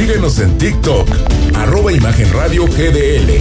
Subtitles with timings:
[0.00, 1.06] Síguenos en TikTok,
[1.56, 3.38] arroba Imagen Radio GDL.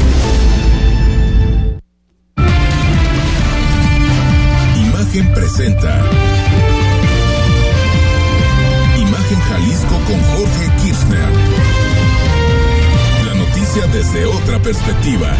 [4.76, 6.04] Imagen presenta.
[8.98, 11.30] Imagen Jalisco con Jorge Kirchner.
[13.26, 15.32] La noticia desde otra perspectiva.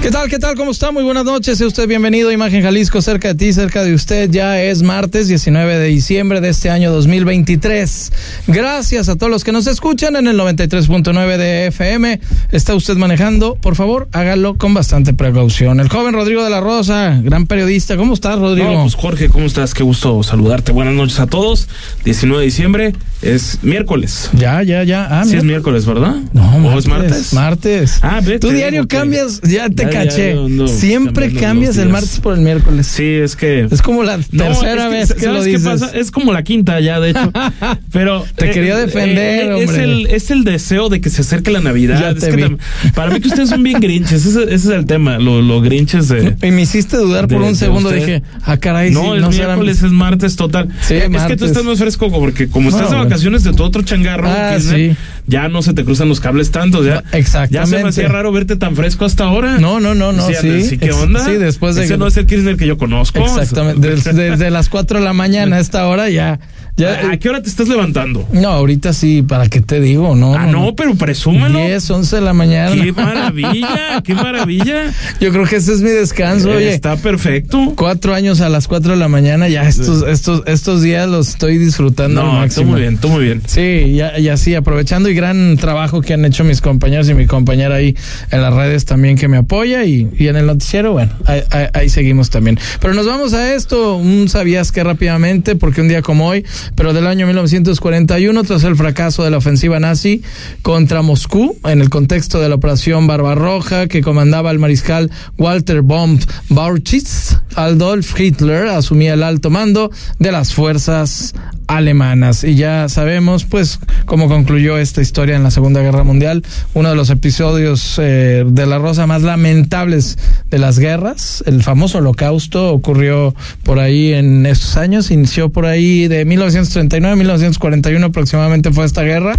[0.00, 0.30] ¿Qué tal?
[0.30, 0.54] ¿Qué tal?
[0.54, 0.92] ¿Cómo está?
[0.92, 1.58] Muy buenas noches.
[1.58, 4.30] Sea usted bienvenido Imagen Jalisco, cerca de ti, cerca de usted.
[4.30, 8.12] Ya es martes 19 de diciembre de este año 2023.
[8.46, 12.20] Gracias a todos los que nos escuchan en el 93.9 de FM.
[12.52, 13.56] ¿Está usted manejando?
[13.56, 15.80] Por favor, hágalo con bastante precaución.
[15.80, 17.96] El joven Rodrigo de la Rosa, gran periodista.
[17.96, 18.70] ¿Cómo estás, Rodrigo?
[18.70, 19.74] No, pues Jorge, ¿cómo estás?
[19.74, 20.70] Qué gusto saludarte.
[20.70, 21.68] Buenas noches a todos.
[22.04, 24.30] 19 de diciembre es miércoles.
[24.34, 25.06] Ya, ya, ya.
[25.20, 26.16] Ah, sí, es miércoles, ¿verdad?
[26.32, 27.32] No, ¿O martes, es martes?
[27.32, 27.98] Martes.
[28.02, 30.36] Ah, ve, Tu te diario cambias, ya te Ya, caché.
[30.68, 32.86] Siempre cambias el martes por el miércoles.
[32.86, 33.66] Sí, es que.
[33.70, 35.62] Es como la No, tercera es vez que lo ¿sabes dices.
[35.62, 35.90] qué pasa?
[35.98, 37.32] Es como la quinta ya, de hecho.
[37.92, 38.24] Pero.
[38.36, 39.84] Te quería defender, es, hombre.
[39.84, 42.00] el, es el deseo de que se acerque la Navidad.
[42.00, 42.42] Ya Es te que vi.
[42.42, 42.58] tam-
[42.94, 44.24] para mí que ustedes son bien grinches.
[44.26, 45.18] Ese, ese es el tema.
[45.18, 46.36] Lo, lo grinches de.
[46.42, 47.88] Y me hiciste dudar por un segundo.
[47.88, 48.00] usted.
[48.00, 50.68] Dije, ah, caray, No, sí, no será- miércoles es martes total.
[50.86, 52.90] Sí, es que tú estás más fresco porque como estás.
[53.08, 54.96] Vacaciones de tu otro changarro, Ah, Kirchner, sí.
[55.26, 56.84] ya no se te cruzan los cables tantos.
[56.86, 57.54] Ya, Exactamente.
[57.54, 59.58] Ya se me hacía raro verte tan fresco hasta ahora.
[59.58, 60.78] No, no, no, no, sí.
[60.78, 61.24] ¿qué Ex- onda?
[61.24, 63.18] sí, después de Ese que- no es el Kirchner que yo conozco.
[63.20, 63.88] Exactamente.
[63.88, 66.38] Desde, desde las 4 de la mañana a esta hora ya.
[66.78, 68.26] Ya ¿A qué hora te estás levantando?
[68.32, 70.14] no, ahorita sí, ¿para qué te digo?
[70.14, 71.58] No, ah, no, pero presúmelo.
[71.58, 72.82] 10, 11 de la mañana.
[72.82, 74.92] Qué maravilla, qué maravilla.
[75.20, 76.72] Yo creo que ese es mi descanso, oye.
[76.72, 77.72] Está perfecto.
[77.76, 81.58] Cuatro años a las 4 de la mañana, ya estos, estos, estos días los estoy
[81.58, 82.70] disfrutando al No, está máximo.
[82.72, 83.42] muy bien, está muy bien.
[83.46, 87.26] Sí, ya, ya sí, aprovechando y gran trabajo que han hecho mis compañeros y mi
[87.26, 87.96] compañera ahí
[88.30, 91.66] en las redes también que me apoya y, y en el noticiero, bueno, ahí, ahí-
[91.74, 92.58] ahí seguimos también.
[92.80, 96.92] Pero nos vamos a esto, un sabías que rápidamente, porque un día como hoy, pero
[96.92, 100.22] del año 1941, tras el fracaso de la ofensiva nazi
[100.62, 106.18] contra Moscú, en el contexto de la operación Barbarroja que comandaba el mariscal Walter von
[106.48, 111.34] Bauchitz, Adolf Hitler asumía el alto mando de las fuerzas
[111.68, 112.42] alemanas.
[112.44, 116.42] Y ya sabemos, pues, cómo concluyó esta historia en la Segunda Guerra Mundial.
[116.74, 120.18] Uno de los episodios eh, de la Rosa más lamentables
[120.50, 121.44] de las guerras.
[121.46, 125.10] El famoso holocausto ocurrió por ahí en estos años.
[125.10, 129.36] Inició por ahí de 1939 a 1941 aproximadamente fue esta guerra.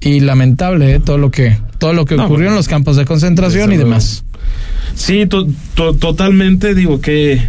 [0.00, 3.04] Y lamentable, eh, todo lo que, todo lo que No, ocurrió en los campos de
[3.04, 4.24] concentración y demás.
[4.94, 7.40] Sí, to- to- totalmente, digo que,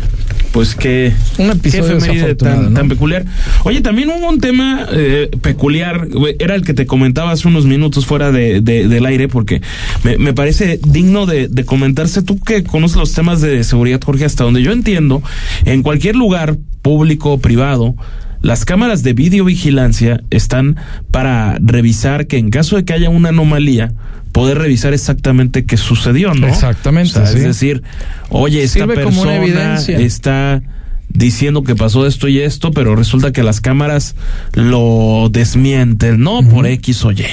[0.54, 1.12] pues que...
[1.40, 2.80] Un episodio qué tan, ¿no?
[2.80, 3.26] tan peculiar.
[3.66, 6.08] Oye, también hubo un tema eh, peculiar,
[6.40, 9.62] era el que te comentaba hace unos minutos fuera de, de- del aire, porque
[10.04, 12.22] me, me parece digno de, de comentarse.
[12.22, 15.24] Tú que conoces los temas de seguridad, Jorge, hasta donde yo entiendo,
[15.66, 17.96] en cualquier lugar público o privado,
[18.44, 20.76] las cámaras de videovigilancia están
[21.12, 23.94] para revisar que en caso de que haya una anomalía,
[24.34, 26.48] poder revisar exactamente qué sucedió, ¿no?
[26.48, 27.38] Exactamente, O sea, sí.
[27.38, 27.84] Es decir,
[28.30, 29.98] oye, esta Sirve como una persona evidencia.
[29.98, 30.62] está
[31.08, 34.16] diciendo que pasó esto y esto, pero resulta que las cámaras
[34.54, 36.42] lo desmienten, ¿no?
[36.44, 37.24] Por X o Y.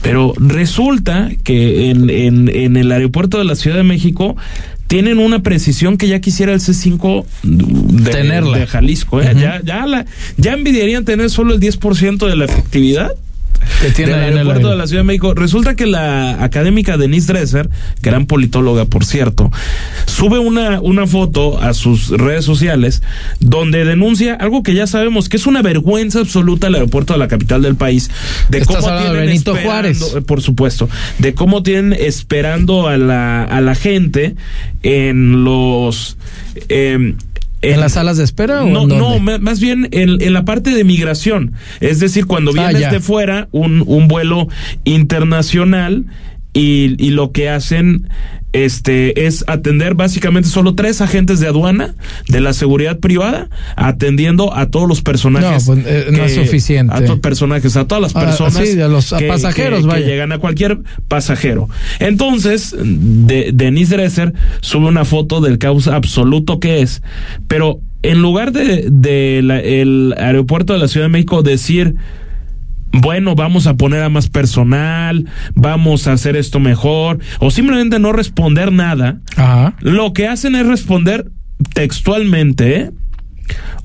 [0.00, 4.36] Pero resulta que en, en, en el aeropuerto de la Ciudad de México
[4.88, 8.58] tienen una precisión que ya quisiera el C5 de, Tenerla.
[8.58, 9.20] de Jalisco.
[9.20, 9.34] ¿eh?
[9.38, 10.06] Ya, ya, la,
[10.38, 13.12] ya envidiarían tener solo el 10% de la efectividad
[13.82, 15.34] Que tiene del ahí en el aeropuerto de la Ciudad de México.
[15.34, 17.70] Resulta que la académica Denise Dresser,
[18.02, 19.50] gran politóloga por cierto,
[20.06, 23.02] sube una, una foto a sus redes sociales
[23.40, 27.28] donde denuncia algo que ya sabemos que es una vergüenza absoluta el aeropuerto de la
[27.28, 28.10] capital del país.
[28.48, 30.14] De Estás cómo hablando de tienen Benito Juárez.
[30.16, 30.88] eh, Por supuesto.
[31.18, 34.34] De cómo tienen esperando a la, a la gente
[34.82, 36.16] en los...
[36.68, 37.16] em,
[37.60, 40.70] ¿En las salas de espera o no, en no, más bien en, en la parte
[40.70, 41.52] de migración.
[41.80, 42.90] Es decir, cuando Ah, vienes ya.
[42.92, 44.48] de fuera, un, un vuelo
[44.84, 46.04] internacional
[46.52, 48.08] y, y lo que hacen
[48.52, 51.94] este es atender básicamente solo tres agentes de aduana
[52.28, 56.92] de la seguridad privada atendiendo a todos los personajes No, pues, eh, no es suficiente.
[56.94, 59.94] a todos los personajes a todas las Ah, personas sí, a los- que- pasajeros, que-
[60.00, 60.78] que llegan a cualquier
[61.08, 61.68] pasajero
[62.00, 67.02] entonces de, Denise Dresser sube una foto del caos absoluto que es
[67.48, 71.96] pero en lugar de, de la- el aeropuerto de la Ciudad de México decir
[72.92, 78.12] bueno, vamos a poner a más personal, vamos a hacer esto mejor, o simplemente no
[78.12, 79.74] responder nada, Ajá.
[79.80, 81.30] lo que hacen es responder
[81.74, 82.90] textualmente, ¿eh?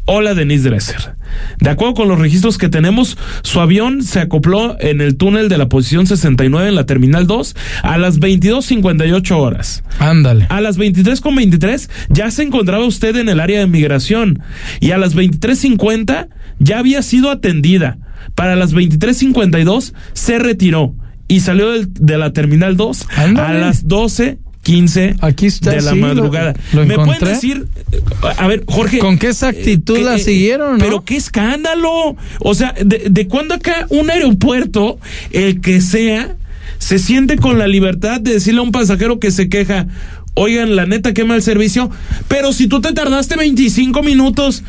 [0.06, 1.16] Hola Denise Dresser.
[1.60, 5.58] De acuerdo con los registros que tenemos, su avión se acopló en el túnel de
[5.58, 9.84] la posición 69 en la Terminal 2 a las 22.58 horas.
[10.00, 10.48] Ándale.
[10.50, 14.44] A las 23.23 ya se encontraba usted en el área de migración
[14.82, 16.28] y a las 23.50
[16.60, 17.98] ya había sido atendida.
[18.36, 20.94] Para las 23.52 se retiró
[21.28, 25.98] y salió del- de la Terminal 2 a las 12.15 Aquí está, de la sí,
[26.00, 26.54] madrugada.
[26.74, 28.02] lo ¿Me pueden decir, eh,
[28.38, 30.84] a ver, Jorge, ¿Con qué exactitud que, la eh, siguieron, no?
[30.86, 32.16] Pero qué escándalo.
[32.40, 35.00] O sea, ¿de, de cuándo acá un aeropuerto,
[35.32, 36.36] el que sea,
[36.78, 39.88] se siente con la libertad de decirle a un pasajero que se queja?
[40.36, 41.92] Oigan, la neta, qué mal servicio.
[42.28, 44.64] Pero si tú te tardaste 25 minutos,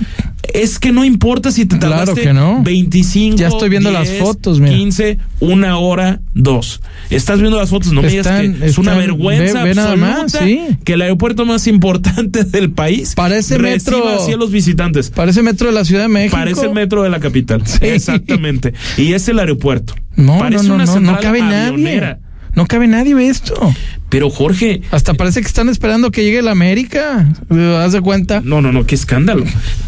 [0.54, 2.62] es que no importa si te Claro tardaste que no.
[2.62, 3.36] 25.
[3.36, 4.74] Ya estoy viendo las fotos, mira.
[4.74, 6.80] 15, una hora, dos.
[7.10, 9.96] Estás viendo las fotos, no me digas Están- que es una están- vergüenza ve- absoluta
[9.96, 10.60] más, sí.
[10.84, 15.10] que el aeropuerto más importante del país Parece metro- así a los visitantes.
[15.10, 16.36] Parece metro de la Ciudad de México.
[16.36, 17.62] Parece el metro de la capital.
[17.66, 17.78] Sí.
[17.82, 18.72] Exactamente.
[18.96, 19.94] Y es el aeropuerto.
[20.16, 22.06] No, Parece no, no, una no, no cabe avionera.
[22.14, 22.24] nadie.
[22.54, 23.74] No cabe nadie, ve esto.
[24.14, 27.26] Pero Jorge, Hasta parece que están esperando que llegue la América.
[27.48, 28.40] ¿Te ¿Haz de cuenta?
[28.44, 29.44] no, no, no, qué escándalo.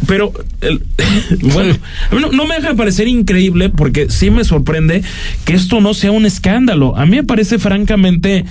[0.09, 0.33] Pero,
[0.63, 0.83] el-
[1.53, 1.77] bueno,
[2.11, 5.05] no, no me deja de parecer increíble porque sí me sorprende
[5.45, 6.97] que esto no sea un escándalo.
[6.97, 8.45] A mí me parece francamente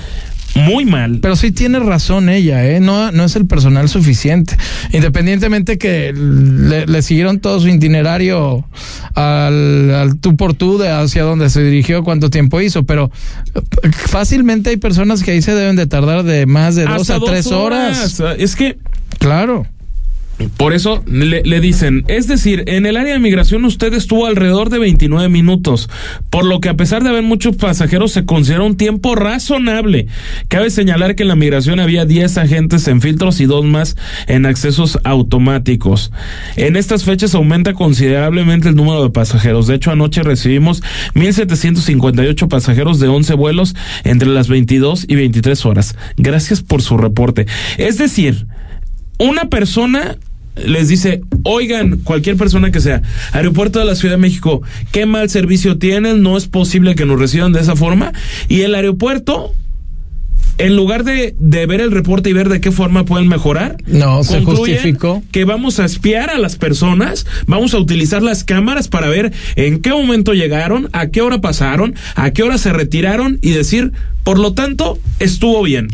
[0.56, 1.20] muy mal.
[1.22, 2.80] Pero sí tiene razón ella, ¿eh?
[2.80, 4.58] No, no es el personal suficiente.
[4.92, 8.66] Independientemente que le, le siguieron todo su itinerario
[9.14, 13.12] al, al tú por tú de hacia donde se dirigió, cuánto tiempo hizo, pero
[13.92, 17.48] fácilmente hay personas que ahí se deben de tardar de más de dos a tres
[17.48, 18.22] horas.
[18.38, 18.78] Es que
[19.20, 19.66] Claro.
[20.58, 24.80] Por eso le, dicen, es decir, en el área de migración usted estuvo alrededor de
[24.80, 25.90] 29 minutos,
[26.30, 30.08] por lo que a pesar de haber muchos pasajeros se considera un tiempo razonable.
[30.50, 33.96] Cabe señalar que en la migración había 10 agentes en filtros y dos más
[34.28, 36.12] en accesos automáticos.
[36.58, 39.68] En estas fechas aumenta considerablemente el número de pasajeros.
[39.68, 40.84] De hecho, anoche recibimos
[41.14, 45.96] 1.758 pasajeros de 11 vuelos entre las 22 y 23 horas.
[46.18, 47.46] Gracias por su reporte.
[47.78, 48.48] Es decir,
[49.18, 50.18] una persona
[50.56, 53.02] les dice, oigan, cualquier persona que sea,
[53.34, 54.62] aeropuerto de la Ciudad de México,
[54.92, 58.14] qué mal servicio tienen, no es posible que nos reciban de esa forma.
[58.48, 59.54] Y el aeropuerto,
[60.58, 64.24] en lugar de, de ver el reporte y ver de qué forma pueden mejorar, No,
[64.24, 65.22] se justificó.
[65.32, 69.82] que vamos a espiar a las personas, vamos a utilizar las cámaras para ver en
[69.82, 73.92] qué momento llegaron, a qué hora pasaron, a qué hora se retiraron y decir,
[74.24, 75.90] por lo tanto, estuvo bien.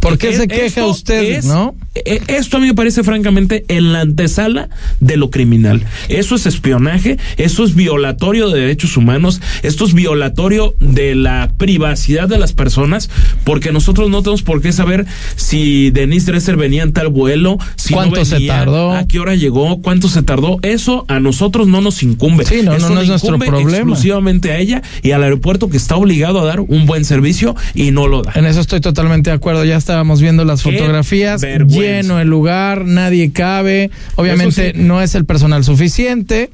[0.00, 1.74] ¿Por qué se queja usted, no?
[1.94, 4.68] Eh, Esto a mí me parece francamente en la antesala
[5.00, 5.84] de lo criminal.
[6.08, 12.28] Eso es espionaje, eso es violatorio de derechos humanos, esto es violatorio de la privacidad
[12.28, 13.10] de las personas,
[13.44, 15.06] porque nosotros no tenemos por qué saber
[15.36, 18.92] si Denise Dresser venía en tal vuelo, si no ¿Cuánto se venía, tardó?
[18.92, 20.58] a qué hora llegó, cuánto se tardó.
[20.62, 22.44] Eso a nosotros no nos incumbe.
[22.44, 23.70] Sí, no, no, Eso no le es nuestro problema.
[23.70, 27.90] exclusivamente a ella y al aeropuerto que está obligado a dar un buen servicio y
[27.90, 28.32] no lo da.
[28.34, 29.64] En eso estoy totalmente de acuerdo.
[29.64, 31.81] Ya estábamos viendo las Qué fotografías, vergüenza.
[31.82, 33.90] Lleno el lugar, nadie cabe.
[34.16, 34.78] Obviamente sí.
[34.78, 36.50] no es el personal suficiente.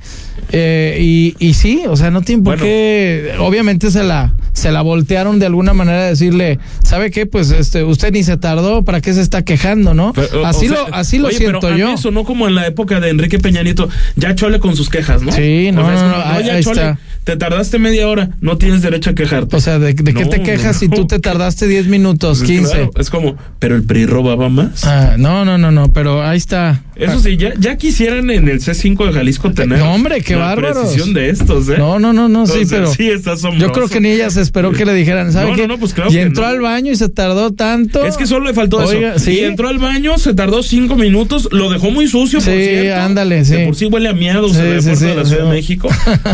[0.52, 2.64] Eh, y, y sí, o sea, no tiene por Bueno.
[2.64, 3.32] qué.
[3.38, 7.26] Obviamente se la, se la voltearon de alguna manera a decirle, ¿sabe qué?
[7.26, 10.12] Pues este, usted ni se tardó, ¿para qué se está quejando, no?
[10.14, 11.92] Pero, así o sea, lo, así lo oye, siento pero a mí yo.
[11.94, 15.22] Eso no como en la época de Enrique Peña Nieto, ya chole con sus quejas,
[15.22, 15.32] ¿no?
[15.32, 16.98] Sí, no, O sea, es no, como, no, ahí- ya chole, está.
[17.24, 19.54] te tardaste media hora, no tienes derecho a quejarte.
[19.56, 22.72] O sea, ¿de, de qué te quejas si tú te tardaste 10 minutos, Pues 15?
[22.72, 24.84] claro, es como, pero el PRI robaba más.
[24.84, 26.82] Ah, no, no, no, no, pero ahí está.
[26.96, 30.46] Eso sí, ya, ya quisieran en el C5 de Jalisco tener No, hombre, qué la
[30.46, 30.78] bárbaros.
[30.78, 31.76] precisión de estos, ¿eh?
[31.78, 32.92] No, no, no, no, sí, pero.
[32.92, 33.66] sí, está asombroso.
[33.66, 35.62] Yo creo que ni ella se esperó que le dijeran, ¿sabe No, qué?
[35.62, 36.48] no, no, pues claro Y que entró no.
[36.50, 38.04] al baño y se tardó tanto.
[38.06, 39.24] Es que solo le faltó Oiga, eso.
[39.24, 39.32] sí.
[39.32, 43.00] Y entró al baño, se tardó cinco minutos, lo dejó muy sucio, por Sí, cierto.
[43.02, 43.52] ándale, sí.
[43.54, 45.88] De por sí huele a sí, aeropuerto sí, de la Ciudad de México.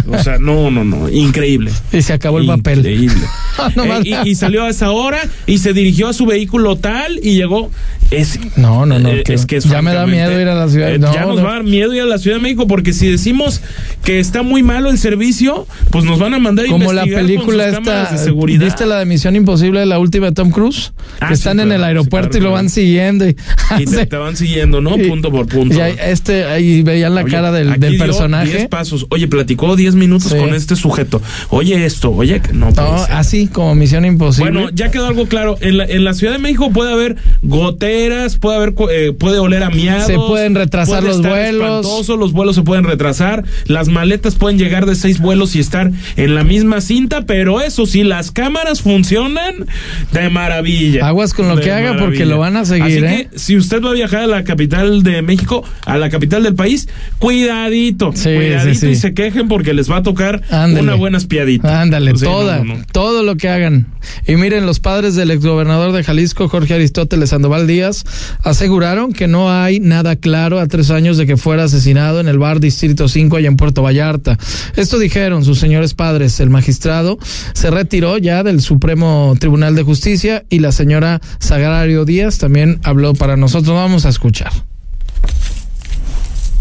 [0.09, 1.71] O sea, no, no, no, increíble.
[1.93, 2.79] Y se acabó el papel.
[2.81, 3.21] Increíble.
[3.77, 7.19] No, Eh, y, y salió a esa hora y se dirigió a su vehículo tal
[7.23, 7.71] y llegó.
[8.11, 10.69] Es, No, no, no, eh, que- es que ya me da miedo ir a la
[10.69, 10.91] ciudad.
[10.93, 11.45] eh, No, ya nos no.
[11.45, 13.61] va a dar miedo ir a la Ciudad de México porque si decimos
[14.05, 17.21] que está muy malo el servicio, pues nos van a mandar a Como la investigar
[17.21, 18.65] con película sus esta, de seguridad.
[18.65, 20.93] ¿viste la de Misión Imposible, la última de Tom Cruise?
[21.21, 23.27] Ah, que sí, están en el sí, aeropuerto claro, y lo van siguiendo.
[23.29, 23.37] Y,
[23.79, 24.97] Y te, te van siguiendo, ¿no?
[24.97, 25.75] y- punto por punto.
[25.75, 28.51] y ahí, este, ahí veían la Oye, cara del, del personaje.
[28.57, 29.07] 10 pasos.
[29.11, 30.39] Oye, platicó 10 minutos Sí.
[30.39, 31.21] con este sujeto.
[31.51, 32.71] Oye, esto, oye, no.
[32.71, 33.15] No, ser.
[33.15, 34.51] así como Misión Imposible.
[34.51, 35.57] Bueno, ya quedó algo claro.
[35.61, 39.63] En la, en la Ciudad de México puede haber goteras, puede haber, eh, puede oler
[39.63, 40.07] a miados.
[40.07, 42.09] Se pueden retrasar puede los estar vuelos.
[42.09, 43.45] los vuelos se pueden retrasar.
[43.75, 47.87] Las maletas pueden llegar de seis vuelos y estar en la misma cinta, pero eso
[47.87, 49.67] sí, las cámaras funcionan
[50.13, 51.07] de maravilla.
[51.09, 53.29] Aguas con lo De que haga, porque lo van a seguir, Así ¿eh?
[53.33, 56.55] que si usted va a viajar a la capital de México, a la capital del
[56.55, 56.89] país,
[57.19, 58.87] cuidadito, Sí, cuidadito sí, sí.
[58.93, 60.83] y se quejen porque les va a tocar Ándale.
[60.83, 61.81] una buena espiadita.
[61.81, 62.85] Ándale, Sí, no, toda, no, no.
[62.93, 63.87] todo lo que hagan.
[64.29, 68.05] Y miren, los padres del exgobernador de Jalisco, Jorge Aristóteles Sandoval Díaz,
[68.45, 72.39] aseguraron que no hay nada claro a tres años de que fuera asesinado en el
[72.39, 74.37] bar Distrito 5 allá en Puerto Puerto Vallarta.
[74.77, 76.39] Esto dijeron sus señores padres.
[76.39, 77.19] El magistrado
[77.55, 83.15] se retiró ya del Supremo Tribunal de Justicia y la señora Sagrario Díaz también habló
[83.15, 83.75] para nosotros.
[83.75, 84.53] Vamos a escuchar.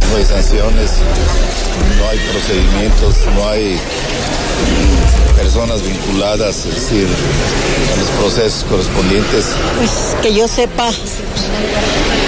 [0.09, 0.91] No hay sanciones,
[1.99, 3.77] no hay procedimientos, no hay
[5.35, 7.07] personas vinculadas, es decir,
[7.91, 9.45] a los procesos correspondientes.
[9.77, 10.89] Pues que yo sepa,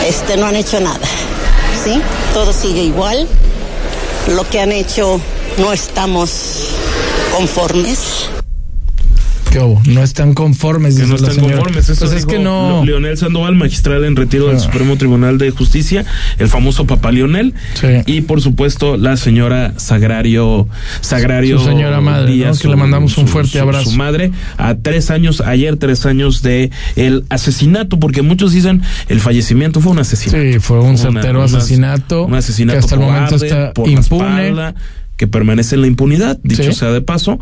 [0.06, 1.08] este no han hecho nada.
[1.82, 2.02] ¿Sí?
[2.34, 3.26] Todo sigue igual.
[4.28, 5.22] Lo que han hecho
[5.58, 6.72] no estamos
[7.32, 8.30] conformes.
[9.86, 10.96] No están conformes.
[10.96, 11.90] Que no están conformes.
[11.90, 12.84] Eso pues es que no.
[12.86, 14.60] Leonel Sandoval, magistral en retiro del ah.
[14.60, 16.06] Supremo Tribunal de Justicia,
[16.38, 17.54] el famoso papá Leonel.
[17.80, 17.88] Sí.
[18.06, 20.68] Y por supuesto, la señora Sagrario.
[21.02, 21.60] Sagrario.
[21.60, 23.92] Su señora madre, que le mandamos un fuerte abrazo.
[23.92, 29.20] Su madre, a tres años, ayer tres años de el asesinato, porque muchos dicen el
[29.20, 30.42] fallecimiento fue un asesinato.
[30.42, 32.26] Sí, fue un certero asesinato.
[32.26, 34.74] Un asesinato que hasta el momento está impune
[35.18, 37.40] que permanece en la impunidad, dicho sea de paso,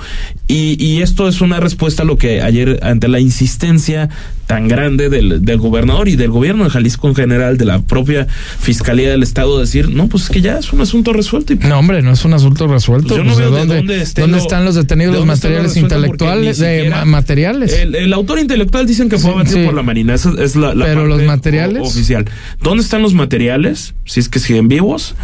[0.47, 4.09] y, y, esto es una respuesta a lo que ayer, ante la insistencia
[4.47, 8.27] tan grande del, del gobernador y del gobierno de Jalisco en general, de la propia
[8.59, 11.53] Fiscalía del Estado, decir, no, pues es que ya es un asunto resuelto.
[11.53, 13.15] Y, no, hombre, no es un asunto resuelto.
[13.15, 17.73] Pues no dónde, dónde, están los detenidos, los materiales intelectuales, de materiales.
[17.73, 20.85] El, el, autor intelectual dicen que fue abatido por la Marina, esa es la, la
[20.85, 21.81] Pero los materiales.
[21.81, 22.25] oficial.
[22.61, 23.93] ¿Dónde están los materiales?
[24.05, 25.15] Si es que siguen vivos.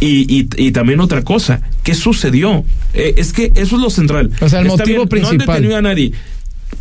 [0.00, 2.64] Y, y, y también otra cosa, ¿qué sucedió?
[2.94, 4.30] Eh, es que eso es lo central.
[4.40, 5.38] O sea, el motivo principal.
[5.38, 6.12] No han detenido a nadie.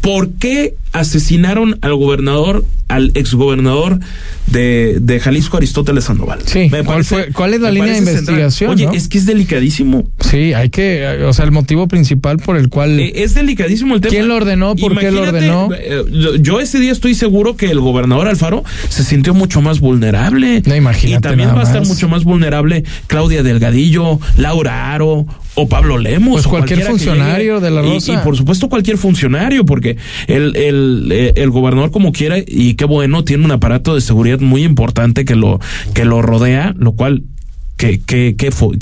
[0.01, 4.00] ¿Por qué asesinaron al gobernador, al exgobernador
[4.48, 6.39] de, de Jalisco, Aristóteles Sandoval?
[6.46, 8.72] Sí, ¿cuál, fue, ¿cuál es la línea de investigación?
[8.72, 10.08] Oye, es que es delicadísimo.
[10.22, 13.00] Sí, hay que, o sea, el motivo principal por el cual...
[13.00, 14.12] Eh, es delicadísimo el tema.
[14.12, 14.75] ¿Quién lo ordenó?
[14.75, 15.69] ¿Por qué lo ordenó?
[15.74, 16.03] Eh,
[16.39, 20.63] yo ese día estoy seguro que el gobernador Alfaro se sintió mucho más vulnerable.
[20.65, 25.25] No, imagínate Y también va a estar mucho más vulnerable Claudia Delgadillo, Laura Aro
[25.61, 26.33] o Pablo Lemos.
[26.33, 28.13] Pues cualquier funcionario de la Rosa.
[28.13, 29.97] Y, por supuesto cualquier funcionario, porque
[30.27, 34.39] el, el, eh, el gobernador como quiera, y qué bueno, tiene un aparato de seguridad
[34.39, 35.59] muy importante que lo,
[35.93, 37.23] que lo rodea, lo cual
[37.79, 38.36] qué, qué,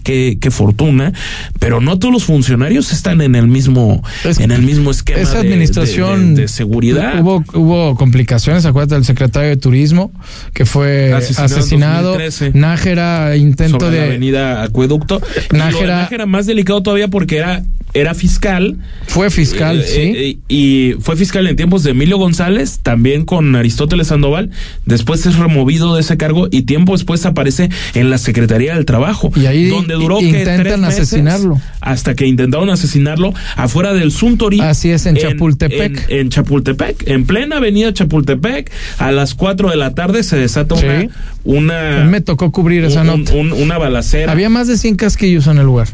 [0.04, 1.13] qué, qué, fortuna,
[1.60, 4.04] pero no todos los funcionarios están en el mismo,
[4.39, 7.22] en el mismo esquema esa administración de, seguridad.
[7.22, 10.12] Hubo, hubo complicaciones, acuérdate del secretario de Turismo
[10.54, 12.18] que fue asesinado,
[12.54, 15.22] Nájera, intento Sobre de la avenida Acueducto.
[15.51, 17.63] Nájera, Nájera más delicado todavía porque era
[17.94, 18.77] era fiscal.
[19.08, 20.00] Fue fiscal, eh, sí.
[20.00, 24.51] Eh, y fue fiscal en tiempos de Emilio González, también con Aristóteles Sandoval.
[24.86, 29.32] Después es removido de ese cargo y tiempo después aparece en la Secretaría del Trabajo.
[29.36, 31.62] Y ahí donde duró intentan asesinarlo.
[31.82, 34.62] Hasta que intentaron asesinarlo afuera del Suntory.
[34.62, 36.06] Así es, en, Chapultepec.
[36.10, 41.08] En, Chapultepec, en plena avenida Chapultepec, a las 4 de la tarde se desata una,
[41.44, 42.06] una.
[42.06, 43.34] Me tocó cubrir esa nota.
[43.34, 44.32] una balacera.
[44.32, 45.89] Había más de 100 casquillos en el lugar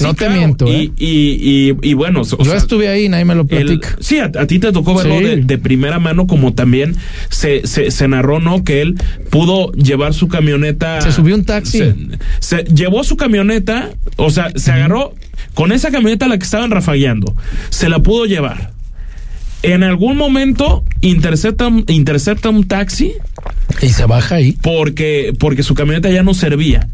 [0.00, 0.66] no te miento.
[0.66, 0.92] Y, ¿eh?
[0.98, 3.96] y, y, bueno, yo estuve ahí, nadie me lo platica.
[4.00, 6.96] sí, a, ti te tocó verlo de, primera mano, como también
[7.30, 8.64] se, se, narró, ¿no?
[8.64, 8.96] Que él
[9.30, 11.00] pudo llevar su camioneta.
[11.00, 11.82] Se subió un taxi.
[12.40, 15.14] Se, llevó su camioneta, o sea, se agarró
[15.54, 17.34] con esa camioneta a la que estaban rafagueando.
[17.70, 18.75] Se la pudo llevar.
[19.62, 23.12] En algún momento intercepta, intercepta un taxi.
[23.82, 24.56] Y se baja ahí.
[24.62, 26.88] Porque, porque su camioneta ya no servía.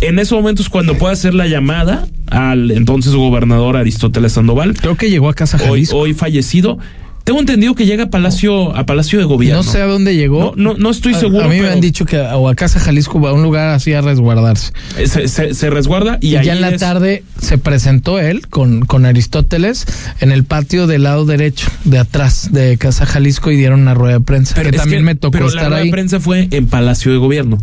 [0.00, 4.74] En esos momentos, cuando puede hacer la llamada al entonces gobernador Aristóteles Sandoval.
[4.74, 5.96] Creo que llegó a Casa Jalisco.
[5.96, 6.78] Hoy, fallecido.
[7.24, 9.62] Tengo entendido que llega a Palacio, a Palacio de Gobierno.
[9.62, 10.52] No sé a dónde llegó.
[10.56, 11.46] No, no, estoy seguro.
[11.46, 14.02] A, mí me han dicho que o a Casa Jalisco, a un lugar así a
[14.02, 14.72] resguardarse.
[14.98, 19.86] Eh, se, resguarda y, ya en la tarde se presentó él con, con Aristóteles
[20.20, 24.18] en el patio del lado derecho, de atrás de Casa Jalisco y dieron una rueda
[24.18, 24.62] de prensa.
[24.62, 27.58] que también me tocó pero estar la rueda de prensa fue en Palacio de Gobierno.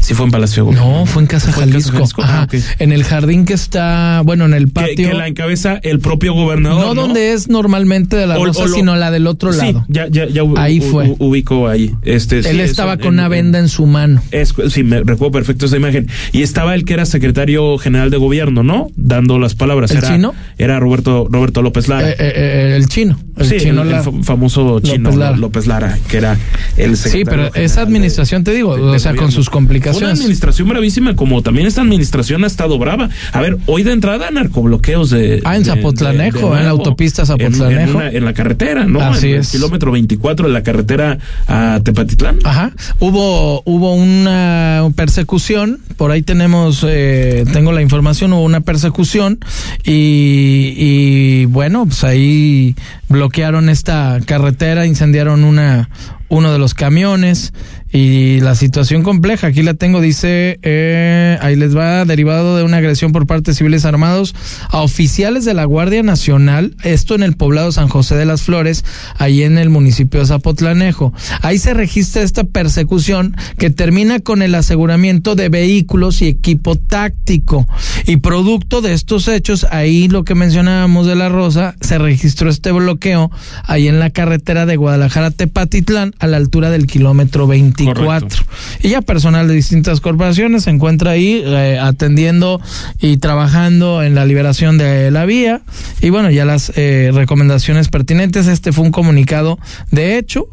[0.00, 2.04] Sí fue en Palacio No, fue en Casa Jalisco.
[2.18, 2.46] Ah,
[2.78, 5.10] en, el jardín que está, bueno, en el patio.
[5.10, 6.86] Que, la encabeza el propio gobernador.
[6.86, 9.84] No, donde es normalmente de la Rosa, sino la del otro lado.
[9.88, 11.14] Ya, ya, ya ahí fue.
[11.18, 11.94] ubicó ahí.
[12.02, 14.22] Este, Él estaba con una venda en, su mano.
[14.30, 16.08] Es, sí, me recuerdo perfecto esa imagen.
[16.32, 18.88] Y estaba el que era secretario general de gobierno, ¿no?
[18.96, 19.90] Dando las palabras.
[19.90, 20.34] ¿El era, chino?
[20.58, 22.10] Era Roberto, Roberto López Lara.
[22.10, 23.18] Eh, eh, eh, el chino.
[23.36, 25.98] El sí, chino el, famoso chino López Lara.
[26.08, 26.36] que era
[26.76, 27.24] el secretario.
[27.24, 29.81] Sí, pero esa administración, te digo, o sea, con sus complicaciones.
[29.90, 33.08] Una administración bravísima, como también esta administración ha estado brava.
[33.32, 35.40] A ver, hoy de entrada narcobloqueos de.
[35.44, 38.02] Ah, en Zapotlanejo, en la autopista Zapotlanejo.
[38.02, 39.00] En, la carretera, ¿no?
[39.00, 39.54] Así en es.
[39.54, 42.38] El kilómetro 24 de la carretera a Tepatitlán.
[42.44, 42.72] Ajá.
[43.00, 49.38] Hubo, hubo una persecución, por ahí tenemos, eh, tengo la información, hubo una persecución
[49.84, 52.74] y, y bueno, pues ahí
[53.08, 55.88] bloquearon esta carretera, incendiaron una
[56.32, 57.52] uno de los camiones
[57.92, 59.48] y la situación compleja.
[59.48, 63.54] Aquí la tengo, dice, eh, ahí les va, derivado de una agresión por parte de
[63.54, 64.34] civiles armados
[64.70, 68.84] a oficiales de la Guardia Nacional, esto en el poblado San José de las Flores,
[69.18, 71.12] ahí en el municipio de Zapotlanejo.
[71.42, 77.66] Ahí se registra esta persecución que termina con el aseguramiento de vehículos y equipo táctico.
[78.06, 82.72] Y producto de estos hechos, ahí lo que mencionábamos de la Rosa, se registró este
[82.72, 83.30] bloqueo
[83.64, 87.46] ahí en la carretera de Guadalajara Tepatitlán a la altura del kilómetro
[87.86, 88.44] 24.
[88.82, 92.60] Y ya personal de distintas corporaciones se encuentra ahí eh, atendiendo
[93.00, 95.62] y trabajando en la liberación de la vía.
[96.00, 98.46] Y bueno, ya las eh, recomendaciones pertinentes.
[98.46, 99.58] Este fue un comunicado,
[99.90, 100.46] de hecho,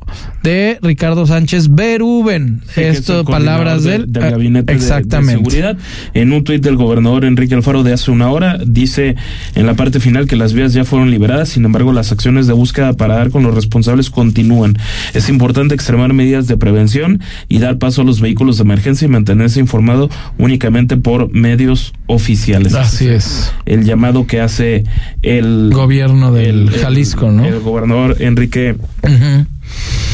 [0.44, 2.62] de Ricardo Sánchez Beruben.
[2.74, 5.78] Sí, Esto, palabras del, del gabinete de- de seguridad.
[6.14, 9.16] En un tuit del gobernador Enrique Alfaro de hace una hora, dice
[9.56, 12.54] en la parte final que las vías ya fueron liberadas, sin embargo las acciones de
[12.54, 14.78] búsqueda para dar con los responsables continúan.
[15.14, 19.10] Es importante extremar medidas de prevención y dar paso a los vehículos de emergencia y
[19.10, 22.74] mantenerse informado únicamente por medios oficiales.
[22.74, 23.54] Así es.
[23.66, 24.84] El llamado que hace
[25.22, 27.46] el Gobierno del Jalisco, ¿no?
[27.46, 28.76] El gobernador Enrique.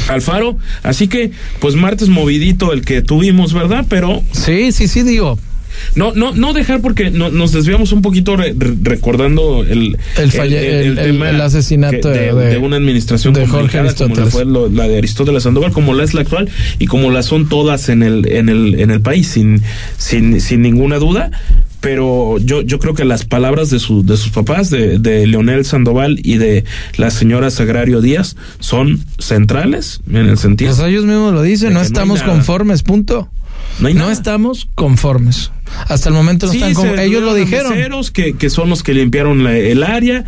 [0.07, 0.57] Alfaro.
[0.83, 3.85] Así que, pues martes movidito el que tuvimos, ¿verdad?
[3.89, 5.37] Pero Sí, sí, sí, digo.
[5.95, 10.31] No, no, no dejar porque no- nos desviamos un poquito re- re- recordando el, El
[10.31, 14.87] falle- el- asesinato de, de- de una administración de Jorge como la fue lo- la
[14.87, 18.27] de Aristóteles Sandoval, como la es la actual y como la son todas en el,
[18.27, 19.61] en el, en el país, sin,
[19.97, 21.31] sin, sin ninguna duda.
[21.81, 25.65] Pero yo, yo creo que las palabras de, su, de sus papás, de, de Leonel
[25.65, 26.63] Sandoval y de
[26.97, 30.75] la señora Sagrario Díaz, son centrales en el sentido.
[30.75, 33.29] Pues ellos mismos lo dicen, no estamos conformes, punto.
[33.79, 35.51] No estamos conformes.
[35.87, 37.03] Hasta el momento no Sí, están se.
[37.05, 37.71] Ellos lo dijeron.
[37.73, 40.23] meseros que, que son los que limpiaron la- el área.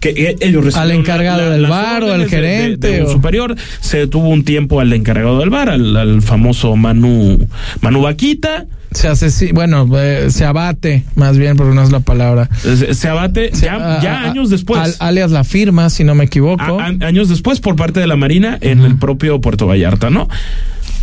[0.00, 3.00] Que eh, ellos Al encargado del las bar o al órdenes de- de- gerente de
[3.02, 7.46] un o- superior se detuvo un tiempo al encargado del bar al, al famoso Manu
[7.82, 12.48] Manu Vaquita Se hace, bueno, eh, se abate, más bien, porque no es la palabra.
[12.62, 16.14] se, se abate ya, A- ya a- años después al- alias la firma, si no
[16.14, 16.62] me equivoco.
[16.80, 20.26] a- años después por parte de la Marina en el propio Puerto Vallarta no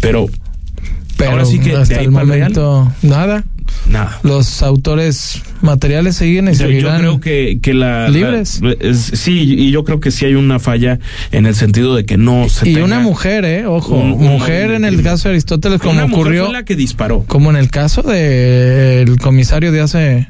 [0.01, 0.25] pero
[1.15, 2.25] pero ahora sí que hasta el el Real.
[2.25, 3.43] momento, nada.
[3.87, 6.99] Nada Los autores materiales siguen y Yo, yo seguirán.
[6.99, 8.61] creo que, que la, la- libres.
[8.79, 10.99] es- sí, y yo creo que sí hay una falla
[11.31, 14.23] en el sentido de que no se y tenga- una mujer, eh, ojo, un- un
[14.25, 17.23] mujer en el caso de Aristóteles, como una mujer ocurrió, fue la que disparó.
[17.27, 20.27] como en el caso del comisario de hace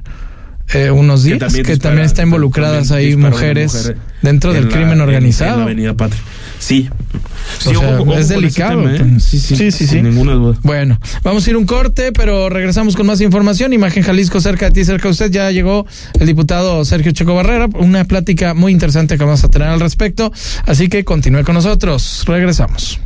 [0.72, 4.66] eh, unos días, que también, dispara- está involucradas también ahí mujeres mujer dentro en del
[4.66, 5.58] la- crimen en- En, organizado.
[5.58, 6.22] la Avenida Patria.
[6.60, 6.88] Sí.
[7.60, 8.82] Sí, O sea, ojo- ojo es delicado.
[8.84, 9.20] tema, ¿eh?
[9.20, 9.88] Sí, sí, Sí, sí, sí.
[9.88, 10.58] Sin ninguna duda.
[10.62, 13.74] Bueno, vamos a ir un corte, pero regresamos con más información.
[13.74, 15.32] Imagen Jalisco cerca de ti, cerca de usted.
[15.32, 15.88] Ya llegó
[16.20, 17.68] el diputado Sergio Checo Barrera.
[17.80, 20.32] Una plática muy interesante que vamos a tener al respecto.
[20.66, 22.24] Así que continúe con nosotros.
[22.28, 23.00] Regresamos.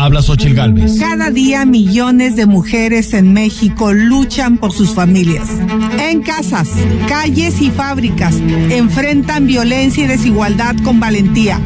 [0.00, 1.00] Habla Xochil Gálvez.
[1.00, 5.48] Cada día millones de mujeres en México luchan por sus familias.
[5.98, 6.68] En casas,
[7.08, 8.36] calles y fábricas
[8.70, 11.58] enfrentan violencia y desigualdad con valentía.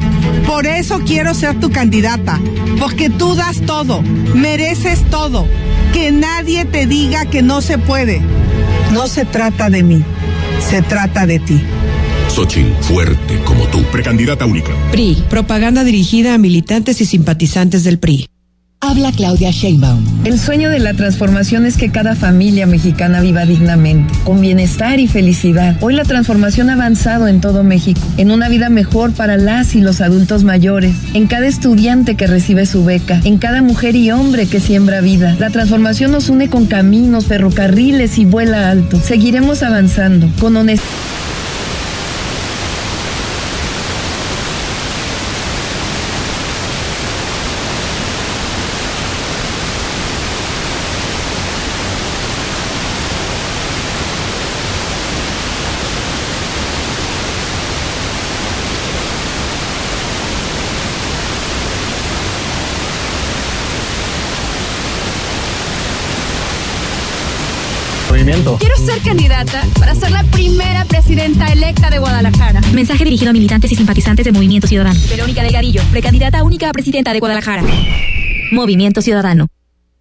[0.46, 2.40] Por eso quiero ser tu candidata,
[2.80, 4.00] porque tú das todo,
[4.34, 5.46] mereces todo.
[5.92, 8.22] Que nadie te diga que no se puede.
[8.94, 10.02] No se trata de mí,
[10.70, 11.60] se trata de ti.
[12.32, 13.82] Xochitl, fuerte como tú.
[13.92, 14.72] Precandidata única.
[14.90, 18.26] PRI, propaganda dirigida a militantes y simpatizantes del PRI.
[18.80, 20.02] Habla Claudia Sheinbaum.
[20.24, 25.06] El sueño de la transformación es que cada familia mexicana viva dignamente, con bienestar y
[25.06, 25.76] felicidad.
[25.82, 29.80] Hoy la transformación ha avanzado en todo México, en una vida mejor para las y
[29.80, 34.46] los adultos mayores, en cada estudiante que recibe su beca, en cada mujer y hombre
[34.46, 35.36] que siembra vida.
[35.38, 38.98] La transformación nos une con caminos, ferrocarriles y vuela alto.
[38.98, 41.11] Seguiremos avanzando, con honestidad.
[68.22, 72.60] Quiero ser candidata para ser la primera presidenta electa de Guadalajara.
[72.72, 75.00] Mensaje dirigido a militantes y simpatizantes de Movimiento Ciudadano.
[75.10, 77.64] Verónica Delgadillo, precandidata única a presidenta de Guadalajara.
[78.52, 79.48] Movimiento Ciudadano.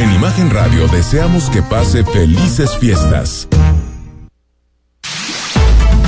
[0.00, 3.46] En Imagen Radio deseamos que pase felices fiestas.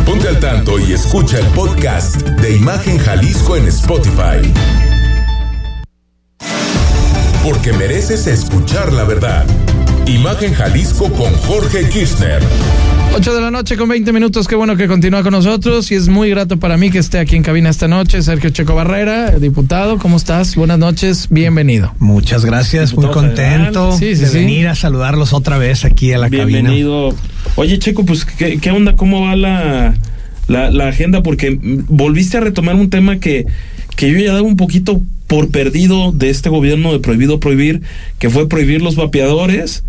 [0.07, 4.51] Ponte al tanto y escucha el podcast de Imagen Jalisco en Spotify.
[7.45, 9.45] Porque mereces escuchar la verdad.
[10.07, 12.43] Imagen Jalisco con Jorge Kirchner.
[13.15, 16.09] 8 de la noche con 20 minutos, qué bueno que continúa con nosotros y es
[16.09, 18.23] muy grato para mí que esté aquí en cabina esta noche.
[18.23, 20.57] Sergio Checo Barrera, diputado, ¿cómo estás?
[20.57, 21.95] Buenas noches, bienvenido.
[21.99, 24.39] Muchas gracias, Diputado muy contento Sí, sí, de sí.
[24.39, 26.47] venir a saludarlos otra vez aquí a la cabina.
[26.47, 27.15] Bienvenido.
[27.57, 28.97] Oye, Checo, pues, ¿qué, qué onda?
[28.97, 29.95] ¿Cómo va la,
[30.49, 31.23] la, la agenda?
[31.23, 33.45] Porque volviste a retomar un tema que,
[33.95, 37.83] que yo ya daba un poquito por perdido de este gobierno de prohibido prohibir,
[38.19, 39.85] que fue prohibir los vapeadores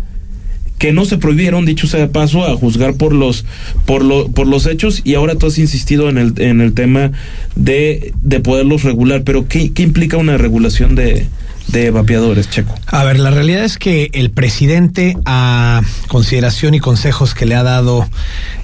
[0.78, 3.44] que no se prohibieron, dicho sea de paso, a juzgar por los
[3.86, 7.12] por lo, por los hechos y ahora tú has insistido en el en el tema
[7.56, 11.26] de, de poderlos regular, pero ¿qué, qué implica una regulación de,
[11.68, 12.74] de vapeadores, Checo?
[12.86, 17.62] A ver, la realidad es que el presidente, a consideración y consejos que le ha
[17.62, 18.08] dado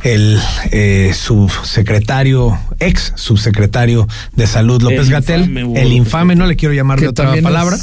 [0.02, 0.38] el
[0.70, 7.00] eh, subsecretario, ex subsecretario de Salud, López El Gatel, el infame, no le quiero llamar
[7.00, 7.76] de otra también palabra.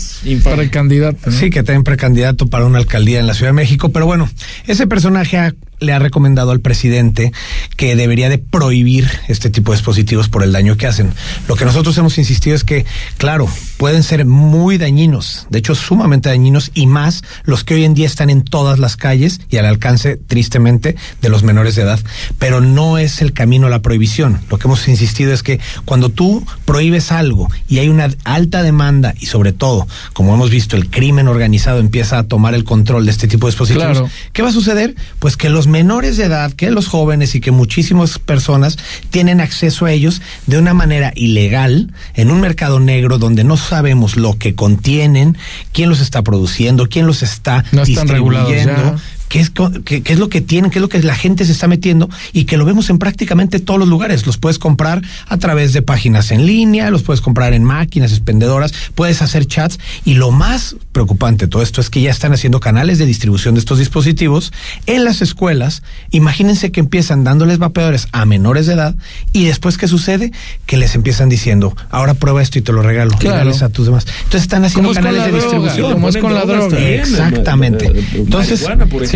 [0.43, 1.29] precandidato.
[1.29, 1.37] ¿no?
[1.37, 4.29] Sí, que también precandidato para una alcaldía en la Ciudad de México, pero bueno,
[4.67, 7.31] ese personaje ha- le ha recomendado al presidente
[7.75, 11.13] que debería de prohibir este tipo de dispositivos por el daño que hacen.
[11.47, 12.85] Lo que nosotros hemos insistido es que,
[13.17, 17.93] claro, pueden ser muy dañinos, de hecho sumamente dañinos y más los que hoy en
[17.93, 21.99] día están en todas las calles y al alcance, tristemente, de los menores de edad,
[22.39, 24.39] pero no es el camino a la prohibición.
[24.49, 29.13] Lo que hemos insistido es que cuando tú prohíbes algo y hay una alta demanda
[29.19, 33.11] y sobre todo, como hemos visto, el crimen organizado empieza a tomar el control de
[33.11, 34.09] este tipo de dispositivos, Claro.
[34.33, 34.95] ¿qué va a suceder?
[35.19, 38.77] Pues que los menores de edad, que los jóvenes y que muchísimas personas
[39.09, 44.17] tienen acceso a ellos de una manera ilegal en un mercado negro donde no sabemos
[44.17, 45.37] lo que contienen,
[45.73, 49.16] quién los está produciendo, quién los está No están regulados distribuyendo, ya.
[49.29, 51.45] Qué es, co- qué, qué es lo que tienen, qué es lo que la gente
[51.45, 54.25] se está metiendo y que lo vemos en prácticamente todos los lugares.
[54.25, 58.73] Los puedes comprar a través de páginas en línea, los puedes comprar en máquinas expendedoras,
[58.95, 62.59] puedes hacer chats y lo más preocupante de todo esto es que ya están haciendo
[62.59, 64.51] canales de distribución de estos dispositivos
[64.85, 65.83] en las escuelas.
[66.11, 68.95] Imagínense que empiezan dándoles vapeadores a menores de edad
[69.33, 70.31] y después qué sucede
[70.65, 73.51] que les empiezan diciendo, ahora prueba esto y te lo regalo, Claro.
[73.61, 74.05] a tus demás.
[74.23, 75.93] Entonces están haciendo canales de droga, distribución.
[75.93, 76.77] como es con la droga.
[76.79, 77.85] Exactamente.
[77.87, 78.61] eh, eh, Entonces,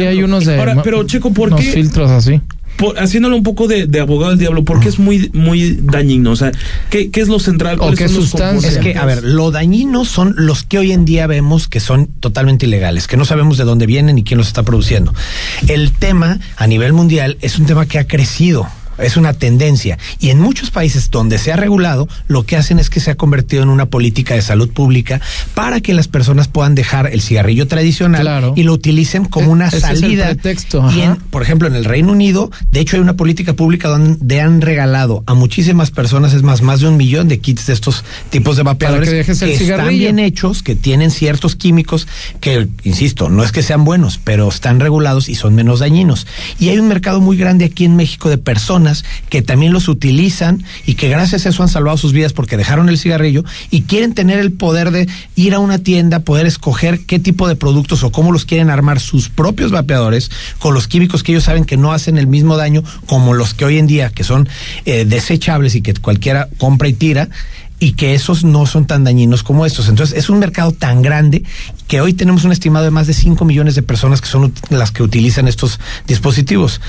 [0.02, 0.58] Sí, hay unos de.
[0.60, 1.72] Ahora, pero Checo, ¿por unos qué?
[1.72, 2.42] filtros así.
[2.78, 6.32] por- haciéndole un poco de, de abogado del diablo, porque es muy, muy dañino.
[6.32, 6.52] O sea,
[6.90, 7.76] ¿qué, qué es lo central?
[7.76, 8.70] O ¿Cuáles qué sustancia.
[8.70, 12.08] Es que, a ver, lo dañino son los que hoy en día vemos que son
[12.20, 15.14] totalmente ilegales, que no sabemos de dónde vienen y quién los está produciendo.
[15.68, 18.68] El tema a nivel mundial es un tema que ha crecido.
[19.02, 19.98] Es una tendencia.
[20.20, 23.16] Y en muchos países donde se ha regulado, lo que hacen es que se ha
[23.16, 25.22] convertido en una política de salud pública
[25.56, 28.54] para que las personas puedan dejar el cigarrillo tradicional Claro.
[28.56, 30.32] y lo utilicen como una E- ese salida.
[30.96, 34.42] Y en- por ejemplo, en el Reino Unido, de hecho, hay una política pública donde
[34.42, 38.04] han regalado a muchísimas personas, es más, más de un millón de kits de estos
[38.30, 42.08] tipos de vapeadores que dejes el están bien hechos, que tienen ciertos químicos
[42.40, 46.28] que, insisto, no es que sean buenos, pero están regulados y son menos dañinos.
[46.60, 48.91] Y hay un mercado muy grande aquí en México de personas
[49.30, 52.90] que también los utilizan y que gracias a eso han salvado sus vidas porque dejaron
[52.90, 57.20] el cigarrillo y quieren tener el poder de ir a una tienda, poder escoger qué
[57.20, 61.32] tipo de productos o cómo los quieren armar sus propios vapeadores con los químicos que
[61.32, 64.24] ellos saben que no hacen el mismo daño como los que hoy en día, que
[64.24, 64.48] son
[64.86, 67.30] eh, desechables y que cualquiera compra y tira
[67.82, 69.90] y que esos no son tan dañinos como estos.
[69.90, 71.44] Entonces, es un mercado tan grande
[71.88, 74.92] que hoy tenemos un estimado de más de 5 millones de personas que son las
[74.92, 76.80] que utilizan estos dispositivos.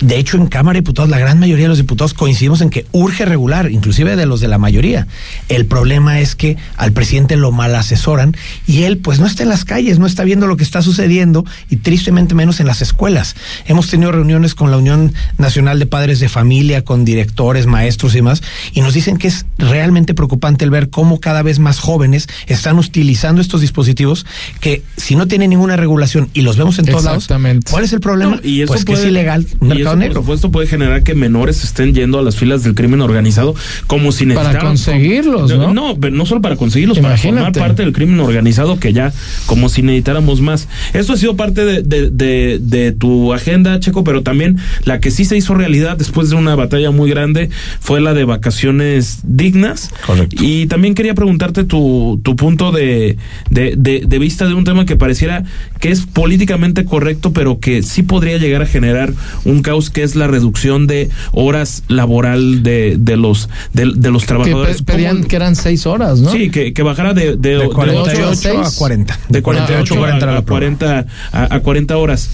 [0.00, 2.86] De hecho, en Cámara de Diputados, la gran mayoría de los diputados coincidimos en que
[2.92, 5.06] urge regular, inclusive de los de la mayoría.
[5.48, 9.48] El problema es que al presidente lo mal asesoran y él pues no está en
[9.48, 13.36] las calles, no está viendo lo que está sucediendo y tristemente menos en las escuelas.
[13.66, 18.16] Hemos tenido reuniones con la Unión Nacional de Padres de Familia, con directores, maestros y
[18.16, 22.28] demás, y nos dicen que es realmente preocupante el ver cómo cada vez más jóvenes
[22.46, 24.26] están utilizando estos dispositivos
[24.60, 27.28] que si no tienen ninguna regulación y los vemos en todos lados,
[27.70, 28.40] ¿cuál es el problema?
[28.42, 29.46] y eso pues que es ilegal.
[29.62, 33.00] y eso, por supuesto, puede generar que menores estén yendo a las filas del crimen
[33.00, 33.54] organizado
[33.86, 34.66] como si Para necesitaran...
[34.68, 35.72] conseguirlos, ¿no?
[35.74, 37.60] No, pero no solo para conseguirlos, para formar Imagínate.
[37.60, 39.12] parte del crimen organizado que ya,
[39.46, 40.68] como si necesitáramos más.
[40.92, 45.10] Esto ha sido parte de, de, de- de tu agenda, Checo, pero también la que
[45.10, 49.90] sí se hizo realidad después de una batalla muy grande fue la de vacaciones dignas.
[50.06, 50.36] Correcto.
[50.44, 53.16] Y también quería preguntarte tu, tu punto de,
[53.50, 55.44] de, de, de vista de un tema que pareciera
[55.80, 59.12] que es políticamente correcto, pero que sí podría llegar a generar
[59.44, 64.22] un caos, que es la reducción de horas laboral de, de los de, de los
[64.22, 64.82] Que trabajadores.
[64.82, 66.30] pe- pedían ¿Cómo- que eran seis horas, ¿no?
[66.30, 68.74] Sí, que, que bajara de, de, De ocho 48 a seis.
[68.78, 69.18] 40.
[69.28, 72.30] de 48 a 40 a, era la a 40 a, a 40 horas.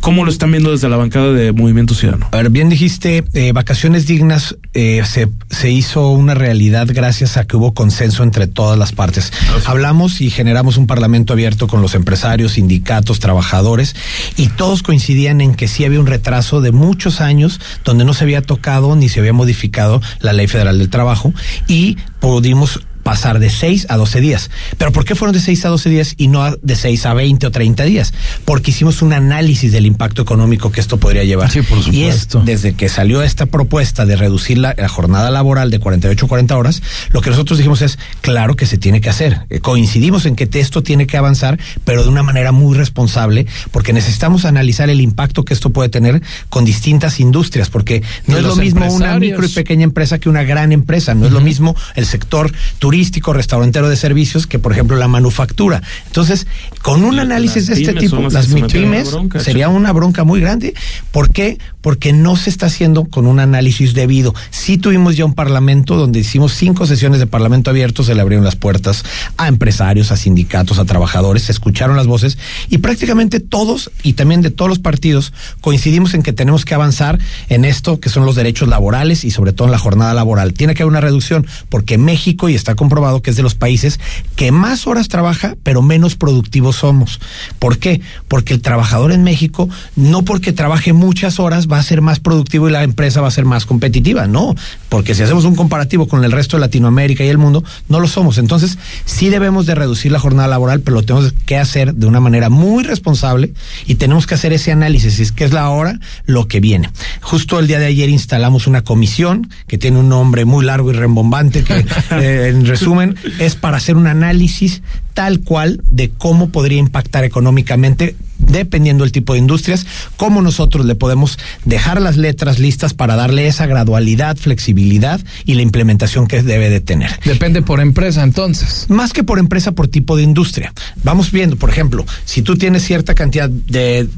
[0.00, 2.28] ¿Cómo lo están viendo desde la bancada de Movimiento Ciudadano?
[2.32, 7.46] A ver, bien dijiste, eh, vacaciones dignas eh, se, se hizo una realidad gracias a
[7.46, 9.32] que hubo consenso entre todas las partes.
[9.64, 13.96] Hablamos y generamos un parlamento abierto con los empresarios, sindicatos, trabajadores,
[14.36, 18.24] y todos coincidían en que sí había un retraso de muchos años donde no se
[18.24, 21.32] había tocado ni se había modificado la ley federal del trabajo
[21.68, 24.50] y pudimos pasar de 6 a 12 días.
[24.78, 27.46] ¿Pero por qué fueron de 6 a 12 días y no de 6 a 20
[27.46, 28.12] o 30 días?
[28.44, 31.52] Porque hicimos un análisis del impacto económico que esto podría llevar.
[31.52, 32.42] Sí, por Y es supuesto.
[32.44, 36.56] desde que salió esta propuesta de reducir la, la jornada laboral de 48 a 40
[36.56, 39.42] horas, lo que nosotros dijimos es, claro que se tiene que hacer.
[39.50, 43.92] Eh, coincidimos en que esto tiene que avanzar, pero de una manera muy responsable, porque
[43.92, 48.56] necesitamos analizar el impacto que esto puede tener con distintas industrias, porque no es lo
[48.56, 52.04] mismo una micro y pequeña empresa que una gran empresa, no es lo mismo el
[52.04, 52.95] sector turístico,
[53.32, 55.82] restaurantero de servicios que, por ejemplo, la manufactura.
[56.06, 56.46] Entonces,
[56.82, 60.74] con un análisis de este tipo, las MIPIMES sería una bronca muy grande.
[61.10, 61.58] ¿Por qué?
[61.80, 64.34] Porque no se está haciendo con un análisis debido.
[64.50, 68.44] Sí tuvimos ya un parlamento donde hicimos cinco sesiones de parlamento abierto, se le abrieron
[68.44, 69.04] las puertas
[69.36, 74.42] a empresarios, a sindicatos, a trabajadores, se escucharon las voces y prácticamente todos y también
[74.42, 78.36] de todos los partidos coincidimos en que tenemos que avanzar en esto que son los
[78.36, 80.52] derechos laborales y sobre todo en la jornada laboral.
[80.54, 83.98] Tiene que haber una reducción porque México, y está comprobado que es de los países
[84.36, 87.20] que más horas trabaja, pero menos productivos somos.
[87.58, 88.00] ¿Por qué?
[88.28, 92.68] Porque el trabajador en México, no porque trabaje muchas horas, va a ser más productivo
[92.68, 94.28] y la empresa va a ser más competitiva.
[94.28, 94.54] No,
[94.88, 98.06] porque si hacemos un comparativo con el resto de Latinoamérica y el mundo, no lo
[98.06, 98.38] somos.
[98.38, 102.20] Entonces, sí debemos de reducir la jornada laboral, pero lo tenemos que hacer de una
[102.20, 103.52] manera muy responsable
[103.86, 106.90] y tenemos que hacer ese análisis, es que es la hora, lo que viene.
[107.20, 110.94] Justo el día de ayer instalamos una comisión que tiene un nombre muy largo y
[110.94, 111.74] rembombante que,
[112.12, 114.82] eh, en resumen, es para hacer un análisis
[115.16, 120.94] tal cual de cómo podría impactar económicamente dependiendo del tipo de industrias, cómo nosotros le
[120.94, 126.70] podemos dejar las letras listas para darle esa gradualidad, flexibilidad y la implementación que debe
[126.70, 127.10] de tener.
[127.24, 128.86] Depende por empresa, entonces.
[128.88, 130.72] Más que por empresa, por tipo de industria.
[131.02, 134.08] Vamos viendo, por ejemplo, si tú tienes cierta cantidad de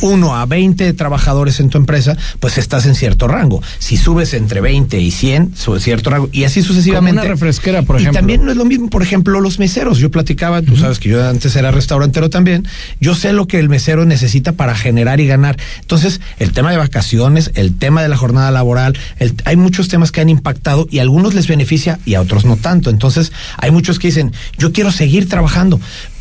[0.00, 3.62] 1 a 20 trabajadores en tu empresa, pues estás en cierto rango.
[3.78, 6.28] Si subes entre 20 y 100, sube cierto rango.
[6.32, 7.20] Y así sucesivamente.
[7.20, 8.18] Como una refresquera, por y ejemplo.
[8.18, 9.98] también no es lo mismo, por ejemplo, los meseros.
[9.98, 12.66] Yo platicaba, tú sabes que yo antes era restaurantero también.
[13.00, 15.56] Yo sé lo que el mesero necesita para generar y ganar.
[15.80, 20.12] Entonces, el tema de vacaciones, el tema de la jornada laboral, el- hay muchos temas
[20.12, 22.90] que han impactado y a algunos les beneficia y a otros no tanto.
[22.90, 25.80] Entonces, hay muchos que dicen, yo quiero seguir trabajando.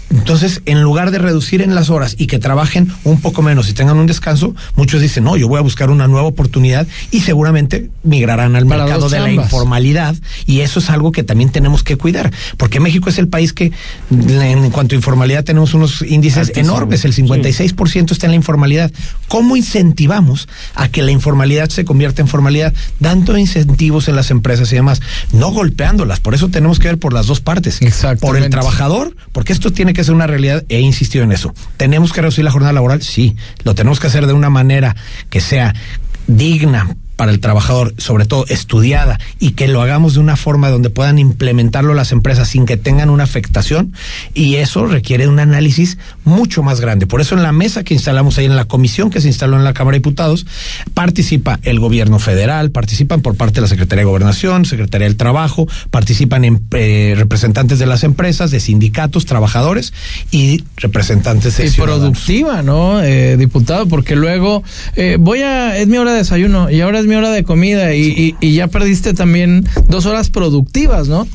[0.10, 3.74] Entonces, en lugar de reducir en las horas y que trabajen un poco menos y
[3.74, 7.90] tengan un descanso, muchos dicen, no, yo voy a buscar una nueva oportunidad y seguramente
[8.04, 10.16] migrarán al Para mercado de la informalidad
[10.46, 13.72] y eso es algo que también tenemos que cuidar, porque México es el país que
[14.12, 16.74] en cuanto a informalidad tenemos unos índices Altísimo.
[16.74, 18.92] enormes, el 56% está en la informalidad.
[19.28, 22.74] ¿Cómo incentivamos a que la informalidad se convierta en formalidad?
[23.00, 25.02] Dando incentivos en las empresas y demás,
[25.34, 27.80] no golpeándolas, por eso tenemos que ver por las dos partes,
[28.22, 31.54] por el trabajador, porque esto tiene que ser una realidad, he insistido en eso.
[31.78, 33.02] ¿Tenemos que reducir la jornada laboral?
[33.02, 34.96] Sí, lo tenemos que hacer de una manera
[35.30, 35.74] que sea
[36.28, 40.90] digna, para el trabajador, sobre todo estudiada, y que lo hagamos de una forma donde
[40.90, 43.92] puedan implementarlo las empresas sin que tengan una afectación,
[44.34, 47.08] y eso requiere un análisis mucho más grande.
[47.08, 49.64] Por eso en la mesa que instalamos ahí, en la comisión que se instaló en
[49.64, 50.46] la Cámara de Diputados,
[50.94, 55.68] participa el gobierno federal, participan por parte de la Secretaría de Gobernación, Secretaría del Trabajo,
[55.90, 59.94] participan en, eh, representantes de las empresas, de sindicatos, trabajadores
[60.32, 62.10] y representantes de y ciudadanos.
[62.10, 63.88] productiva, ¿no, eh, diputado?
[63.88, 64.64] Porque luego
[64.96, 67.96] eh, voy a es mi hora de desayuno y ahora es mi hora de comida
[67.96, 71.28] y, y- y ya perdiste también dos horas productivas, ¿no?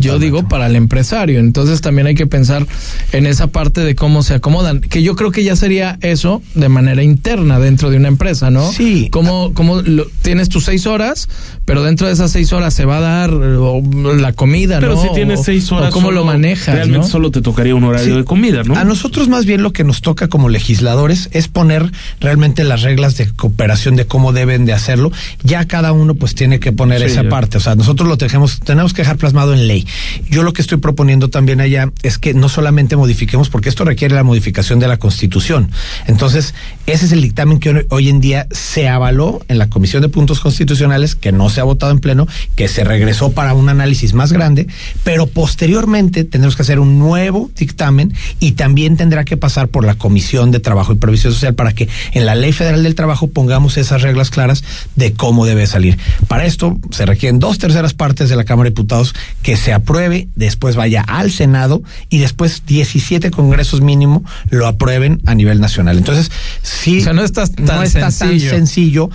[0.00, 1.38] Yo digo para el empresario.
[1.40, 2.66] Entonces también hay que pensar
[3.12, 4.80] en esa parte de cómo se acomodan.
[4.80, 8.70] Que yo creo que ya sería eso de manera interna dentro de una empresa, ¿no?
[8.72, 9.08] Sí.
[9.10, 11.28] Cómo, cómo lo- tienes tus seis horas,
[11.70, 13.80] pero dentro de esas seis horas se va a dar o,
[14.16, 15.02] la comida, Pero ¿no?
[15.02, 15.92] si tienes seis o horas.
[15.92, 17.08] cómo solo- lo manejas, Realmente ¿no?
[17.08, 18.18] solo te tocaría un horario Sí.
[18.18, 18.74] de comida, ¿no?
[18.74, 23.16] A nosotros más bien lo que nos toca como legisladores es poner realmente las reglas
[23.16, 25.12] de cooperación de cómo deben de hacerlo.
[25.44, 27.28] Ya cada uno pues tiene que poner Sí, esa ya.
[27.28, 27.58] parte.
[27.58, 29.86] O sea, nosotros lo tenemos, tenemos que dejar plasmado en ley.
[30.28, 34.16] Yo lo que estoy proponiendo también allá es que no solamente modifiquemos, porque esto requiere
[34.16, 35.70] la modificación de la Constitución.
[36.08, 36.52] Entonces,
[36.86, 40.08] ese es el dictamen que hoy- hoy en día se avaló en la Comisión de
[40.08, 44.14] Puntos Constitucionales, que no se ha votado en pleno, que se regresó para un análisis
[44.14, 44.66] más grande,
[45.04, 49.94] pero posteriormente tendremos que hacer un nuevo dictamen y también tendrá que pasar por la
[49.94, 53.76] Comisión de Trabajo y Previsión Social para que en la Ley Federal del Trabajo pongamos
[53.76, 54.64] esas reglas claras
[54.96, 55.98] de cómo debe salir.
[56.28, 60.28] Para esto se requieren dos terceras partes de la Cámara de Diputados que se apruebe,
[60.36, 65.98] después vaya al Senado y después 17 congresos mínimo lo aprueben a nivel nacional.
[65.98, 66.30] Entonces,
[66.62, 68.50] sí, O sea, no está tan no está sencillo.
[68.50, 69.10] tan sencillo,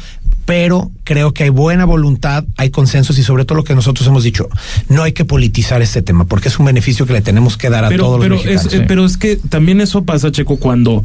[0.45, 4.23] pero creo que hay buena voluntad, hay consensos y sobre todo lo que nosotros hemos
[4.23, 4.47] dicho,
[4.89, 7.85] no hay que politizar este tema porque es un beneficio que le tenemos que dar
[7.85, 8.73] a pero, todos pero los es, mexicanos.
[8.73, 11.03] eh, pero es que también eso pasa, Checo, cuando,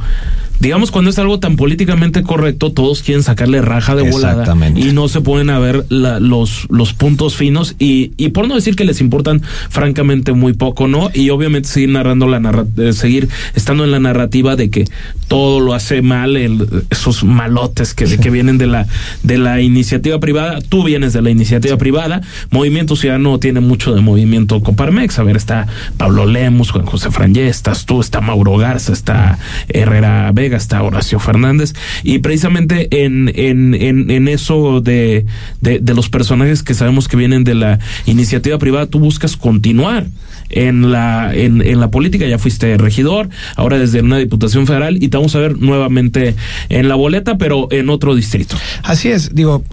[0.58, 4.44] digamos, cuando es algo tan políticamente correcto, todos quieren sacarle raja de volada
[4.76, 8.54] y no se ponen a ver la- los, los puntos finos y, y por no
[8.54, 11.10] decir que les importan francamente muy poco, ¿no?
[11.14, 14.86] Y obviamente seguir narrando la narra eh, seguir estando en la narrativa de que
[15.28, 18.86] todo lo hace mal, el- esos malotes que, que vienen de la,
[19.30, 24.00] de la iniciativa privada, tú vienes de la iniciativa privada, Movimiento Ciudadano tiene mucho de
[24.00, 28.92] movimiento Coparmex, a ver, está Pablo Lemus, Juan José Frangé, estás tú, está Mauro Garza,
[28.92, 29.38] está
[29.68, 35.26] Herrera Vega, está Horacio Fernández, y precisamente en, en, en, en eso de,
[35.60, 40.08] de, de los personajes que sabemos que vienen de la iniciativa privada, tú buscas continuar
[40.50, 45.08] en la en, en la política ya fuiste regidor ahora desde una diputación federal y
[45.08, 46.34] te vamos a ver nuevamente
[46.68, 48.56] en la boleta pero en otro distrito.
[48.82, 49.64] Así es, digo,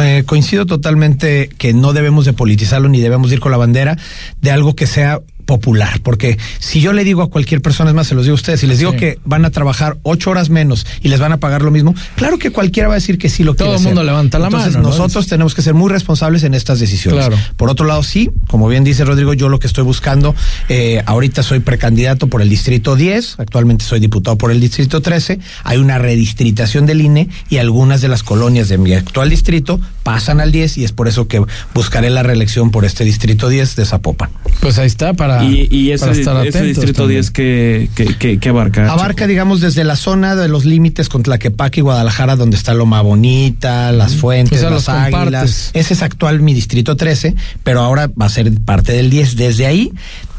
[0.00, 3.96] eh, coincido totalmente que no debemos de politizarlo ni debemos ir con la bandera
[4.40, 5.20] de algo que sea
[5.56, 8.36] popular, porque si yo le digo a cualquier persona, es más, se los digo a
[8.36, 8.96] ustedes, si les digo Sí.
[8.98, 12.38] que van a trabajar ocho horas menos y les van a pagar lo mismo, claro
[12.38, 14.06] que cualquiera va a decir que sí lo Todo quiere el mundo hacer.
[14.12, 14.88] levanta la Entonces, mano, ¿no?
[14.96, 17.26] nosotros tenemos que ser muy responsables en estas decisiones.
[17.26, 17.36] Claro.
[17.56, 20.34] Por otro lado, sí, como bien dice Rodrigo, yo lo que estoy buscando,
[20.70, 25.38] eh, ahorita soy precandidato por el distrito 10, actualmente soy diputado por el distrito 13,
[25.64, 30.40] hay una redistritación del INE y algunas de las colonias de mi actual distrito pasan
[30.40, 31.42] al 10 y es por eso que
[31.74, 34.30] buscaré la reelección por este distrito 10 de Zapopan.
[34.60, 37.20] Pues ahí está para, y, y ese, para estar ese atentos distrito también.
[37.20, 41.22] 10 que, que, que, que abarca Abarca, digamos, desde la zona de los límites con
[41.22, 45.12] Tlaquepaque y Guadalajara, donde está Loma Bonita, Las Fuentes, O sea, Las los Águilas.
[45.22, 45.70] compartes.
[45.74, 49.36] Ese es actual mi distrito 13, pero ahora va a ser parte del 10.
[49.36, 49.92] Desde ahí,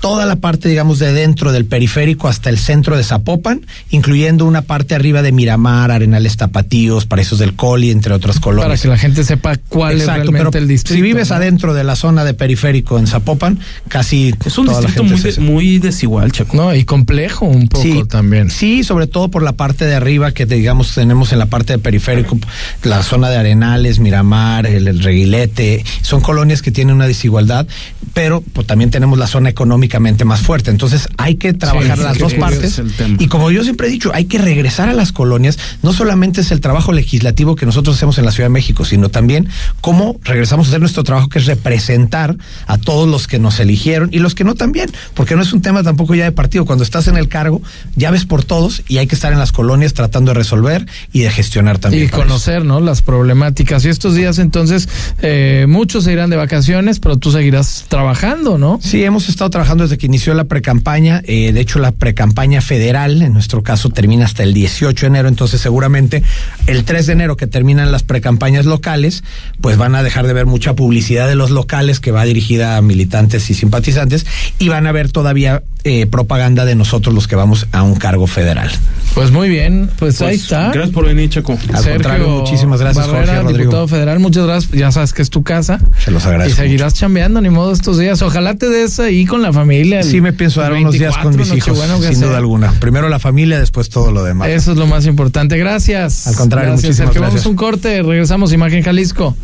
[0.04, 4.62] toda la parte, digamos, de dentro del periférico hasta el centro de Zapopan, incluyendo una
[4.62, 8.82] parte arriba de Miramar, Arenales Tapatíos, Paraísos del Coli, entre otras para colonias.
[8.82, 10.96] que la gente sepa cuál es realmente pero el distrito.
[10.96, 11.38] si vives ¿no?
[11.38, 15.24] adentro de la zona de periférico en Zapopan, casi es un toda la distrito gente
[15.24, 18.50] muy, de- muy desigual Chaco No, y complejo un poco Sí, también.
[18.50, 21.80] Sí, sobre todo por la parte de arriba que digamos tenemos en la parte de
[21.80, 22.38] periférico,
[22.84, 27.68] la zona de Arenales, Miramar, el, el Reguilete, son colonias que tienen una desigualdad,
[28.14, 29.48] pero pues, también tenemos la zona
[29.94, 30.72] económicamente más fuerte.
[30.72, 32.82] Entonces hay que trabajar Sí, las dos partes.
[33.20, 35.58] Y como yo siempre he dicho, hay que regresar a las colonias.
[35.84, 39.10] No solamente es el trabajo legislativo que nosotros hacemos en la Ciudad de México, sino
[39.10, 39.48] también
[39.82, 44.10] cómo regresamos a hacer nuestro trabajo, que es representar a todos los que nos eligieron
[44.12, 46.66] y los que no también, porque no es un tema tampoco ya de partido.
[46.66, 47.62] Cuando estás en el cargo,
[47.96, 51.22] ya ves por todos y hay que estar en las colonias tratando de resolver y
[51.22, 52.04] de gestionar también.
[52.04, 52.16] Y eso.
[52.16, 52.80] conocer, ¿no?
[52.80, 53.86] Las problemáticas.
[53.86, 54.90] Y estos días, entonces,
[55.22, 58.80] eh, muchos se irán de vacaciones, pero tú seguirás trabajando, ¿no?
[58.82, 61.22] Sí, hemos estado trabajando desde que inició la precampaña.
[61.26, 65.30] Eh, de hecho, la precampaña federal, en nuestro caso, termina hasta el 18 de enero.
[65.30, 66.24] Entonces, seguramente
[66.68, 69.24] el 3 de enero que terminan las precampañas locales,
[69.62, 72.82] pues van a dejar de ver mucha publicidad de los locales que va dirigida a
[72.82, 74.26] militantes y simpatizantes
[74.60, 78.26] y van a ver todavía eh, propaganda de nosotros los que vamos a un cargo
[78.28, 78.70] federal.
[79.14, 80.72] Pues muy bien, pues, ahí está.
[80.72, 81.58] Gracias por venir, Checo.
[81.74, 83.58] Al contrario, muchísimas gracias, Barrera, Jorge Rodrigo.
[83.60, 84.72] diputado federal, muchas gracias.
[84.72, 85.80] Ya sabes que es tu casa.
[86.04, 86.62] Se los Y agradezco.
[86.62, 88.22] seguirás chambeando, ni modo, estos días.
[88.22, 90.00] Ojalá te des ahí con la familia.
[90.00, 92.28] el Sí, me pienso dar unos días con 24, mis hijos, sin sea.
[92.30, 92.72] duda alguna.
[92.80, 94.50] Primero la familia, después todo lo demás.
[94.50, 95.58] Eso es lo más importante.
[95.58, 96.28] Gracias.
[96.28, 97.22] Al contrario, gracias, muchísimas Sergio.
[97.22, 97.44] gracias.
[97.44, 99.36] Vamos a un corte, regresamos Imagen Jalisco.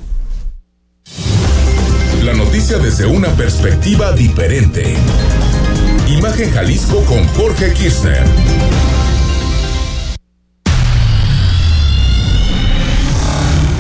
[2.23, 4.95] La noticia desde una perspectiva diferente.
[6.09, 8.25] Imagen Jalisco con Jorge Kirchner.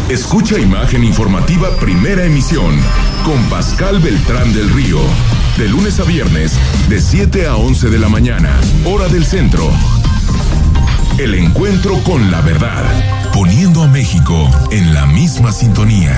[0.09, 2.79] Escucha Imagen Informativa Primera Emisión
[3.25, 4.99] con Pascal Beltrán del Río.
[5.57, 6.53] De lunes a viernes,
[6.87, 9.67] de 7 a 11 de la mañana, hora del centro.
[11.17, 12.83] El encuentro con la verdad,
[13.33, 16.15] poniendo a México en la misma sintonía.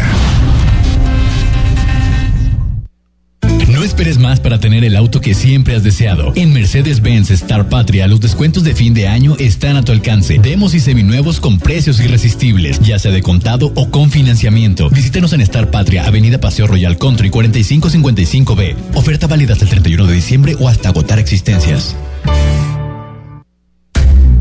[3.81, 6.33] No esperes más para tener el auto que siempre has deseado.
[6.35, 10.37] En Mercedes-Benz Star Patria, los descuentos de fin de año están a tu alcance.
[10.37, 14.91] Demos y seminuevos con precios irresistibles, ya sea de contado o con financiamiento.
[14.91, 18.75] Visítenos en Star Patria, Avenida Paseo Royal Country 4555B.
[18.93, 21.95] Oferta válida hasta el 31 de diciembre o hasta agotar existencias.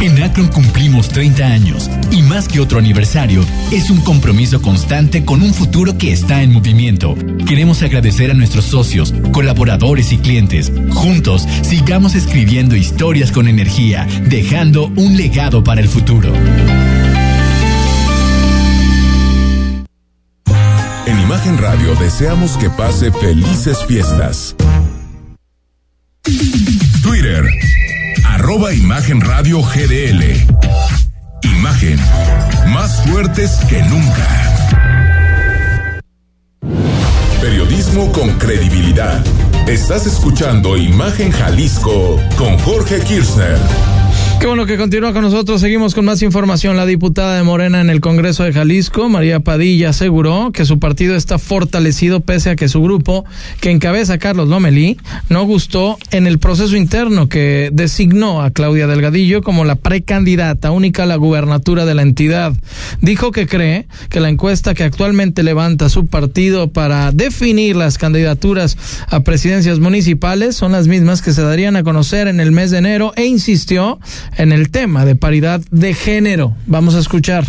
[0.00, 5.42] En Akron cumplimos 30 años y más que otro aniversario, es un compromiso constante con
[5.42, 7.16] un futuro que está en movimiento.
[7.46, 10.72] Queremos agradecer a nuestros socios, colaboradores y clientes.
[10.90, 16.32] Juntos, sigamos escribiendo historias con energía, dejando un legado para el futuro.
[21.06, 24.54] En Imagen Radio deseamos que pase felices fiestas.
[27.02, 27.42] Twitter,
[28.38, 30.22] arroba Imagen Radio GDL.
[31.42, 31.98] Imagen,
[32.68, 34.28] más fuertes que nunca.
[37.40, 39.20] Periodismo con credibilidad.
[39.66, 43.58] Estás escuchando Imagen Jalisco con Jorge Kirchner.
[44.40, 45.60] Qué bueno que continúa con nosotros.
[45.60, 46.76] Seguimos con más información.
[46.76, 51.16] La diputada de Morena en el Congreso de Jalisco, María Padilla, aseguró que su partido
[51.16, 53.24] está fortalecido pese a que su grupo,
[53.60, 54.96] que encabeza Carlos Lomelí,
[55.28, 61.02] no gustó en el proceso interno que designó a Claudia Delgadillo como la precandidata única
[61.02, 62.52] a la gubernatura de la entidad.
[63.00, 68.78] Dijo que cree que la encuesta que actualmente levanta su partido para definir las candidaturas
[69.08, 72.78] a presidencias municipales son las mismas que se darían a conocer en el mes de
[72.78, 73.98] enero e insistió
[74.36, 76.54] en el tema de paridad de género.
[76.66, 77.44] Vamos a escuchar.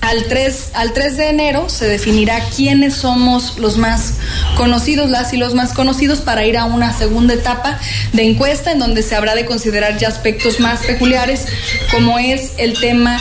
[0.00, 4.18] Al 3, al 3 de enero se definirá quiénes somos los más
[4.56, 7.76] conocidos, las y los más conocidos, para ir a una segunda etapa
[8.12, 11.46] de encuesta en donde se habrá de considerar ya aspectos más peculiares,
[11.90, 13.18] como es el tema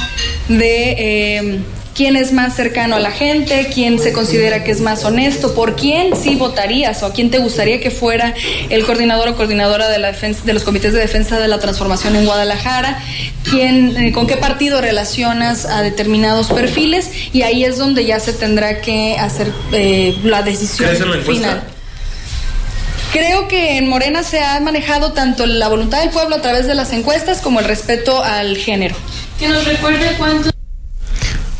[0.47, 1.59] de eh,
[1.95, 5.75] quién es más cercano a la gente, quién se considera que es más honesto, por
[5.75, 8.35] quién sí votarías o a quién te gustaría que fuera
[8.69, 12.15] el coordinador o coordinadora de, la defensa, de los comités de defensa de la transformación
[12.17, 12.99] en Guadalajara,
[13.49, 18.33] quién, eh, con qué partido relacionas a determinados perfiles y ahí es donde ya se
[18.33, 20.89] tendrá que hacer eh, la decisión
[21.25, 21.63] final.
[23.13, 26.75] Creo que en Morena se ha manejado tanto la voluntad del pueblo a través de
[26.75, 28.95] las encuestas como el respeto al género.
[29.39, 30.54] Que nos recuerde cuánto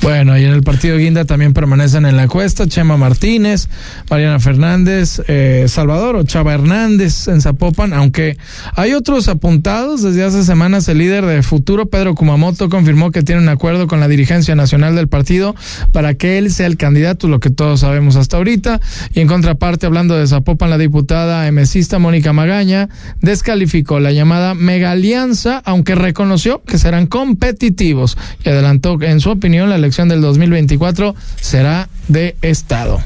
[0.06, 3.70] Bueno, y en el partido Guinda también permanecen en la encuesta Chema Martínez,
[4.08, 8.38] Mariana Fernández, eh, Salvador o Chava Hernández en Zapopan, aunque
[8.76, 10.03] hay otros apuntados.
[10.03, 13.99] Desde hace semanas el líder de Futuro, Pedro Kumamoto, confirmó que tiene un acuerdo con
[13.99, 15.56] la dirigencia nacional del partido
[15.91, 18.82] para que él sea el candidato, lo que todos sabemos hasta ahorita.
[19.12, 22.89] Y en contraparte, hablando de Zapopan, la diputada emesista Mónica Magaña
[23.22, 29.32] descalificó la llamada mega alianza, aunque reconoció que serán competitivos y adelantó que en su
[29.32, 33.02] opinión la elección del 2024 será de Estado.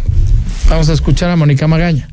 [0.70, 2.10] Vamos a escuchar a Mónica Magaña.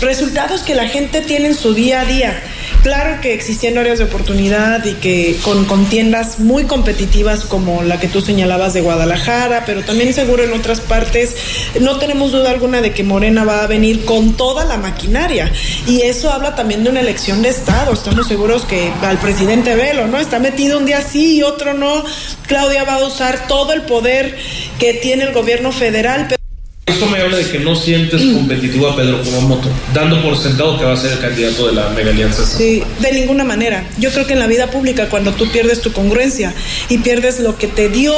[0.00, 2.42] Resultados que la gente tiene en su día a día.
[2.82, 8.08] Claro que existiendo áreas de oportunidad y que con contiendas muy competitivas como la que
[8.08, 11.36] tú señalabas de Guadalajara, pero también seguro en otras partes,
[11.80, 15.52] no tenemos duda alguna de que Morena va a venir con toda la maquinaria.
[15.86, 17.92] Y eso habla también de una elección de Estado.
[17.92, 20.18] Estamos seguros que al presidente Velo, ¿no?
[20.18, 22.04] Está metido un día sí y otro no.
[22.48, 24.36] Claudia va a usar todo el poder
[24.80, 26.26] que tiene el gobierno federal.
[26.28, 26.41] Pero
[26.86, 30.84] Eso me habla de que no sientes competitivo a Pedro Kumamoto, dando por sentado que
[30.84, 32.44] va a ser el candidato de la mega alianza.
[32.44, 33.84] Sí, de ninguna manera.
[33.98, 36.52] Yo creo que en la vida pública, cuando tú pierdes tu congruencia
[36.88, 38.14] y pierdes lo que te dio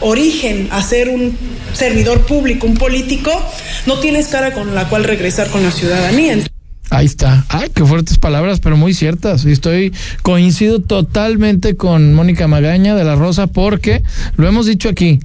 [0.00, 1.36] origen a ser un
[1.72, 3.32] servidor público, un político,
[3.86, 6.38] no tienes cara con la cual regresar con la ciudadanía.
[6.94, 7.44] Ahí está.
[7.48, 9.44] Ay, qué fuertes palabras, pero muy ciertas.
[9.44, 9.92] Y estoy
[10.22, 14.02] coincido totalmente con Mónica Magaña de la Rosa porque
[14.36, 15.20] lo hemos dicho aquí.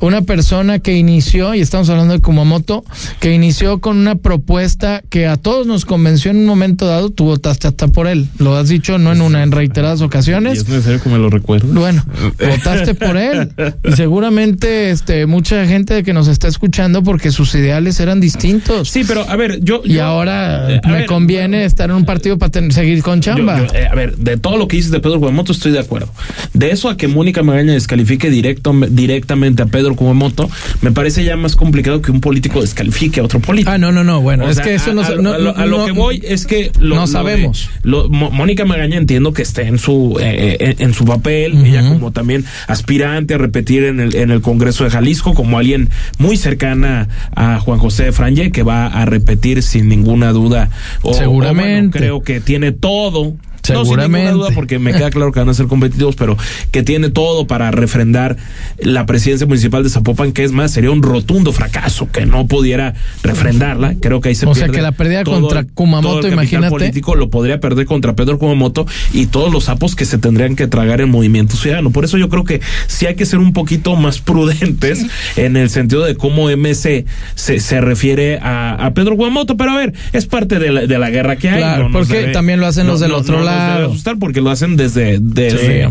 [0.00, 2.84] Una persona que inició, y estamos hablando de Kumamoto,
[3.20, 7.24] que inició con una propuesta que a todos nos convenció en un momento dado, tú
[7.24, 8.28] votaste hasta por él.
[8.38, 10.54] Lo has dicho no en una, en reiteradas ocasiones.
[10.54, 11.68] Y es necesario que me lo recuerdo.
[11.72, 12.04] Bueno,
[12.48, 13.50] votaste por él.
[13.84, 18.88] Y seguramente este, mucha gente que nos está escuchando porque sus ideales eran distintos.
[18.88, 19.82] Sí, pero a ver, yo.
[19.84, 23.02] Y yo- ahora eh, a me ver, conviene estar en un partido para tener- seguir
[23.02, 23.58] con chamba.
[23.58, 25.80] Yo- yo, eh, a ver, de todo lo que dices de Pedro Kumamoto estoy de
[25.80, 26.08] acuerdo.
[26.54, 30.48] De eso a que Mónica Magaña descalifique directo, directamente a Pedro Kumamoto,
[30.82, 33.72] me parece ya más complicado que un político descalifique a otro político.
[33.72, 34.20] Ah, no, no, no.
[34.20, 35.86] Bueno, O es sea, que eso a, no, a- no- a lo, a lo no-
[35.86, 37.68] que voy es que lo- no sabemos.
[37.82, 42.12] lo- Mónica Magaña entiendo que esté en su eh, eh, en su papel, ella como
[42.12, 45.88] también aspirante a repetir en el en el Congreso de Jalisco como alguien
[46.18, 50.70] muy cercana a Juan José Franje que va a repetir sin ninguna duda.
[51.02, 51.98] O- o, bueno, Seguramente.
[51.98, 53.34] creo que tiene todo.
[53.68, 54.28] No, sin Seguramente.
[54.28, 56.36] ninguna duda, porque me queda claro que van a ser competitivos, pero
[56.70, 58.36] que tiene todo para refrendar
[58.78, 62.94] la presidencia municipal de Zapopan, que es más, sería un rotundo fracaso que no pudiera
[63.22, 63.94] refrendarla.
[64.00, 66.70] Creo que ahí se O sea, pierde que la pérdida contra Kumamoto, todo el imagínate.
[66.70, 70.66] político lo podría perder contra Pedro Kumamoto y todos los sapos que se tendrían que
[70.66, 71.90] tragar en Movimiento Ciudadano.
[71.90, 75.04] Por eso yo creo que sí hay que ser un poquito más prudentes
[75.36, 77.04] en el sentido de cómo MC
[77.34, 79.56] se, se refiere a, a Pedro Kumamoto.
[79.56, 81.58] Pero a ver, es parte de la, de la guerra que hay.
[81.58, 85.18] Claro, porque también lo hacen los del otro nos debe asustar porque lo hacen desde,
[85.20, 85.88] desde,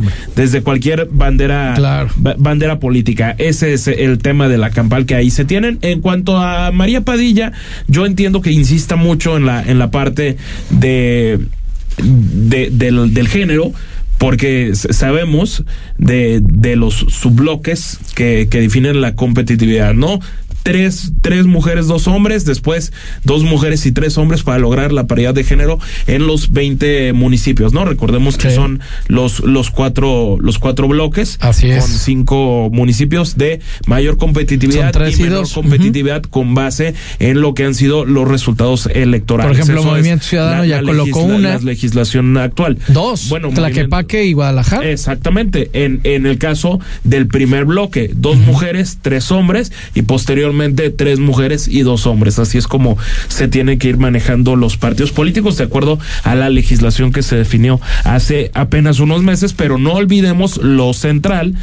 [0.61, 1.75] cualquier bandera,
[2.15, 3.35] ba- bandera política.
[3.37, 5.79] Ese es el tema de la campal que ahí se tienen.
[5.81, 7.51] En cuanto a María Padilla,
[7.87, 10.37] yo entiendo que insista mucho en la, en la parte
[10.69, 11.39] de,
[12.01, 13.71] de- del, del género.
[14.17, 15.63] Porque sabemos
[15.97, 20.19] de, de los subbloques que, que definen la competitividad, ¿no?
[20.63, 22.91] Tres, tres mujeres, dos hombres, después
[23.23, 27.71] dos mujeres y tres hombres para lograr la paridad de género en los 20 municipios,
[27.73, 27.85] ¿no?
[27.85, 31.83] Recordemos que son los, los cuatro, los cuatro bloques Así es.
[31.85, 35.53] con cinco municipios de mayor competitividad y y menor dos.
[35.53, 39.51] competitividad con base en lo que han sido los resultados electorales.
[39.51, 41.49] Por ejemplo, Eso Movimiento Ciudadano ya colocó legisla- una.
[41.53, 42.77] La legislación actual.
[42.89, 43.29] Dos.
[43.29, 44.89] Bueno, Tlaquepaque y Guadalajara.
[44.89, 45.69] Exactamente.
[45.73, 50.48] En, en el caso del primer bloque, dos mujeres, tres hombres y posteriormente
[50.95, 52.39] tres mujeres y dos hombres.
[52.39, 52.97] Así es como
[53.27, 57.35] se tienen que ir manejando los partidos políticos de acuerdo a la legislación que se
[57.35, 61.55] definió hace apenas unos meses, pero no olvidemos lo central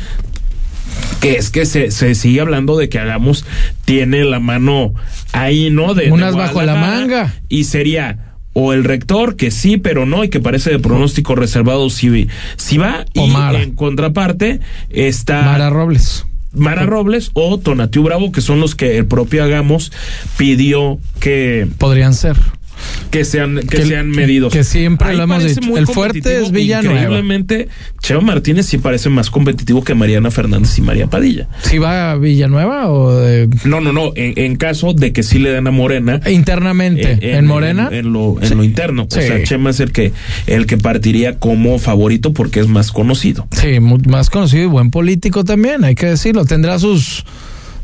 [1.21, 3.45] que es que se, se sigue hablando de que hagamos
[3.85, 4.95] tiene la mano
[5.33, 5.95] ahí, ¿no?
[5.95, 7.35] De, de Unas bajo la manga.
[7.49, 8.27] Y sería
[8.59, 12.79] o el rector que sí, pero no, y que parece de pronóstico reservado si, si
[12.79, 13.05] va.
[13.15, 13.63] O y Mara.
[13.63, 16.25] en contraparte está Mara Robles.
[16.57, 19.93] Mara Robles o Tonatiu Bravo, que son los que el propio Hagamos
[20.37, 22.37] pidió que podrían ser
[23.11, 24.53] que sean que, Que- sean medidos.
[24.53, 25.77] que siempre lo hemos dicho.
[25.77, 26.99] El fuerte es Villanueva.
[27.01, 27.69] Increíblemente,
[28.01, 31.49] Cheo Martínez sí parece más competitivo que Mariana Fernández y María Padilla.
[31.63, 34.13] ¿Si va a Villanueva o de- No, no, no.
[34.15, 36.21] En, en caso de que sí le den a Morena.
[36.31, 37.19] internamente?
[37.21, 37.89] eh, ¿En, Morena?
[37.93, 39.07] En, lo, en lo interno.
[39.11, 39.19] Sí.
[39.19, 40.13] O sea, Chema es el que,
[40.47, 43.47] el que partiría como favorito porque es más conocido.
[43.53, 46.45] Sí, más conocido y buen político también, hay que decirlo.
[46.45, 47.25] Tendrá sus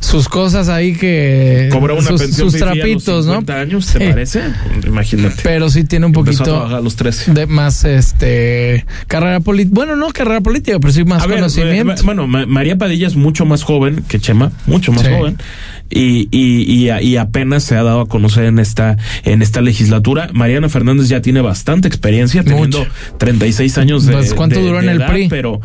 [0.03, 3.33] sus cosas ahí que Cobra una sus, pensión sus fifí a los trapitos, ¿no?
[3.35, 4.05] 50 años, ¿te Sí.
[4.11, 4.43] parece?
[4.87, 5.37] Imagínate.
[5.43, 7.33] Pero sí tiene un Empezó a poquito trabajar a los 13.
[7.33, 9.75] de más este carrera política.
[9.75, 11.93] Bueno, no carrera política, pero sí más A conocimiento.
[11.93, 15.11] eh, bueno, Ma- María Padilla es mucho más joven que Chema, mucho más Sí.
[15.13, 15.39] joven.
[15.95, 19.61] Y, y, y, a- y apenas se ha dado a conocer en esta, en esta
[19.61, 20.31] legislatura.
[20.33, 22.91] Mariana Fernández ya tiene bastante experiencia, teniendo Mucho.
[23.19, 24.15] 36 años de.
[24.15, 25.29] Pues, ¿cuánto de- duró en el PRI?
[25.29, 25.61] Pero,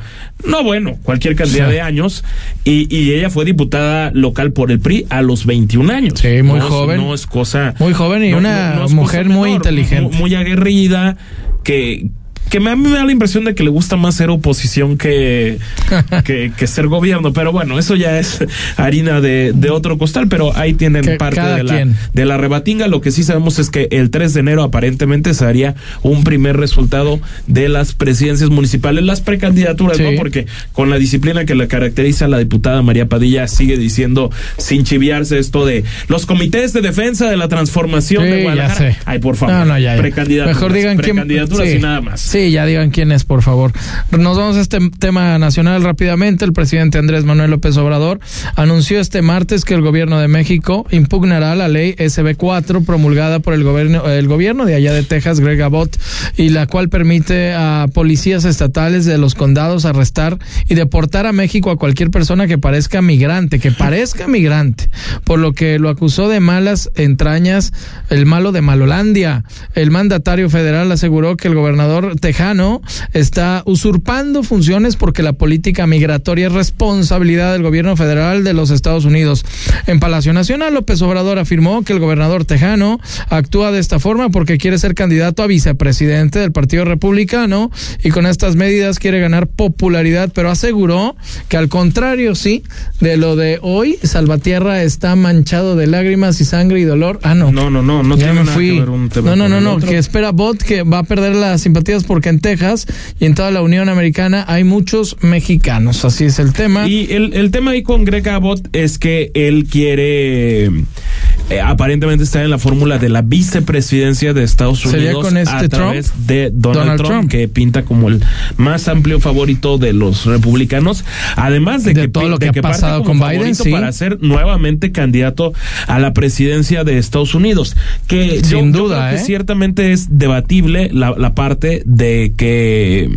[0.45, 1.71] no, bueno, cualquier cantidad Sí.
[1.75, 2.25] de años.
[2.65, 6.19] Y, y ella fue diputada local por el PRI a los 21 años.
[6.19, 6.97] Sí, muy No joven.
[6.97, 7.73] No es cosa.
[7.79, 10.09] Muy joven y no- una no- mujer muy inteligente.
[10.09, 11.17] Muy, muy aguerrida,
[11.63, 12.07] que.
[12.49, 14.97] Que me- a mí me da la impresión de que le gusta más ser oposición
[14.97, 15.57] que,
[16.23, 18.39] que, que ser gobierno, pero bueno, eso ya es
[18.77, 22.87] harina de, de otro costal, pero ahí tienen Que parte de la, de la rebatinga.
[22.87, 26.57] Lo que sí sabemos es que el 3 de enero aparentemente se haría un primer
[26.57, 30.03] resultado de las presidencias municipales, las precandidaturas, Sí.
[30.03, 30.11] ¿no?
[30.17, 35.39] Porque con la disciplina que la caracteriza la diputada María Padilla sigue diciendo sin chiviarse
[35.39, 38.97] esto de los comités de defensa de la transformación Sí, de Guadalajara.
[39.05, 40.01] Ay, por favor, No, no, ya, ya.
[40.01, 41.75] precandidaturas, Mejor digan quién- precandidaturas sí.
[41.77, 42.21] y nada más.
[42.21, 43.71] Sí, Ya digan quién es, por favor.
[44.11, 46.45] Nos vamos a este tema nacional rápidamente.
[46.45, 48.19] El presidente Andrés Manuel López Obrador
[48.55, 53.63] anunció este martes que el gobierno de México impugnará la ley SB4 promulgada por el
[53.63, 55.97] gobierno, el gobierno de allá de Texas, Greg Abbott,
[56.35, 60.37] y la cual permite a policías estatales de los condados arrestar
[60.67, 64.89] y deportar a México a cualquier persona que parezca migrante, que parezca migrante,
[65.23, 67.73] por lo que lo acusó de malas entrañas,
[68.09, 69.43] el malo de Malolandia.
[69.73, 72.81] El mandatario federal aseguró que el gobernador tejano
[73.13, 79.05] está usurpando funciones porque la política migratoria es responsabilidad del gobierno federal de los Estados
[79.05, 79.45] Unidos.
[79.85, 82.99] En Palacio Nacional, López Obrador afirmó que el gobernador tejano
[83.29, 87.71] actúa de esta forma porque quiere ser candidato a vicepresidente del Partido Republicano
[88.03, 91.15] y con estas medidas quiere ganar popularidad, pero aseguró
[91.47, 92.61] que al contrario, sí,
[92.99, 97.21] de lo de hoy, Salvatierra está manchado de lágrimas y sangre y dolor.
[97.23, 97.53] Ah, no.
[97.53, 98.73] No, no, no, no Ya tiene me nada fui.
[98.73, 101.33] que ver un tema No, no, no, no, que espera Bot que va a perder
[101.35, 102.87] las simpatías porque en Texas
[103.19, 106.03] y en toda la Unión Americana hay muchos mexicanos.
[106.03, 106.87] Así es el tema.
[106.87, 112.43] Y el, el tema ahí con Greg Abbott es que él quiere eh, aparentemente estar
[112.43, 116.25] en la fórmula de la vicepresidencia de Estados ¿Sería Unidos con este a través Trump?
[116.27, 117.31] de Donald, Donald Trump, Trump.
[117.31, 118.23] que pinta como el
[118.57, 121.05] más amplio favorito de los republicanos,
[121.35, 123.69] además de, De que todo lo que ha pasado con Biden, sí.
[123.69, 125.53] para ser nuevamente candidato
[125.85, 129.25] a la presidencia de Estados Unidos, que Sin yo duda, creo que ¿eh?
[129.25, 132.06] ciertamente es debatible la, la parte de
[132.37, 133.09] que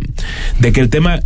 [0.59, 1.19] de que el tema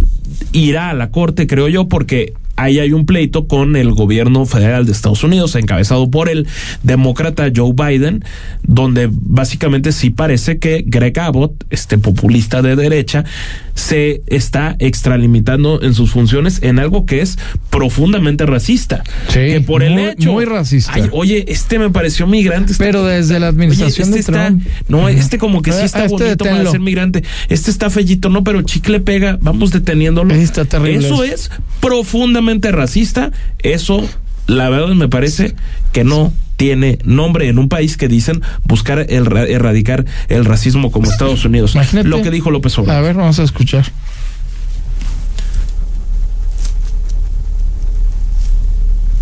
[0.51, 4.85] irá a la corte, creo yo, porque ahí hay un pleito con el gobierno federal
[4.85, 6.47] de Estados Unidos, encabezado por el
[6.83, 8.23] demócrata Joe Biden,
[8.63, 13.25] donde básicamente sí parece que Greg Abbott, este populista de derecha,
[13.73, 17.37] se está extralimitando en sus funciones en algo que es
[17.69, 19.03] profundamente racista.
[19.33, 20.31] que por el muy- hecho.
[20.31, 20.93] muy racista.
[20.95, 22.71] Ay, oye, este me pareció migrante.
[22.71, 24.63] este- Pero desde la administración Oye, este de está- Trump.
[24.87, 26.71] no, este como que sí Ah, está este bonito para deténlo.
[26.71, 27.23] ser migrante.
[27.49, 30.33] Este está fellito, no, pero chicle pega, vamos deteniéndolo.
[30.33, 31.23] Está terrible eso.
[31.23, 31.51] es
[31.81, 33.31] profundamente racista.
[33.59, 34.07] Eso,
[34.47, 35.55] la verdad, me parece
[35.91, 40.89] que no tiene nombre en un país que dicen buscar el ra- erradicar el racismo
[40.91, 41.75] como Estados Unidos.
[41.75, 42.07] Imagínate.
[42.07, 43.03] Lo que dijo López Obrador.
[43.03, 43.85] A ver, vamos a escuchar.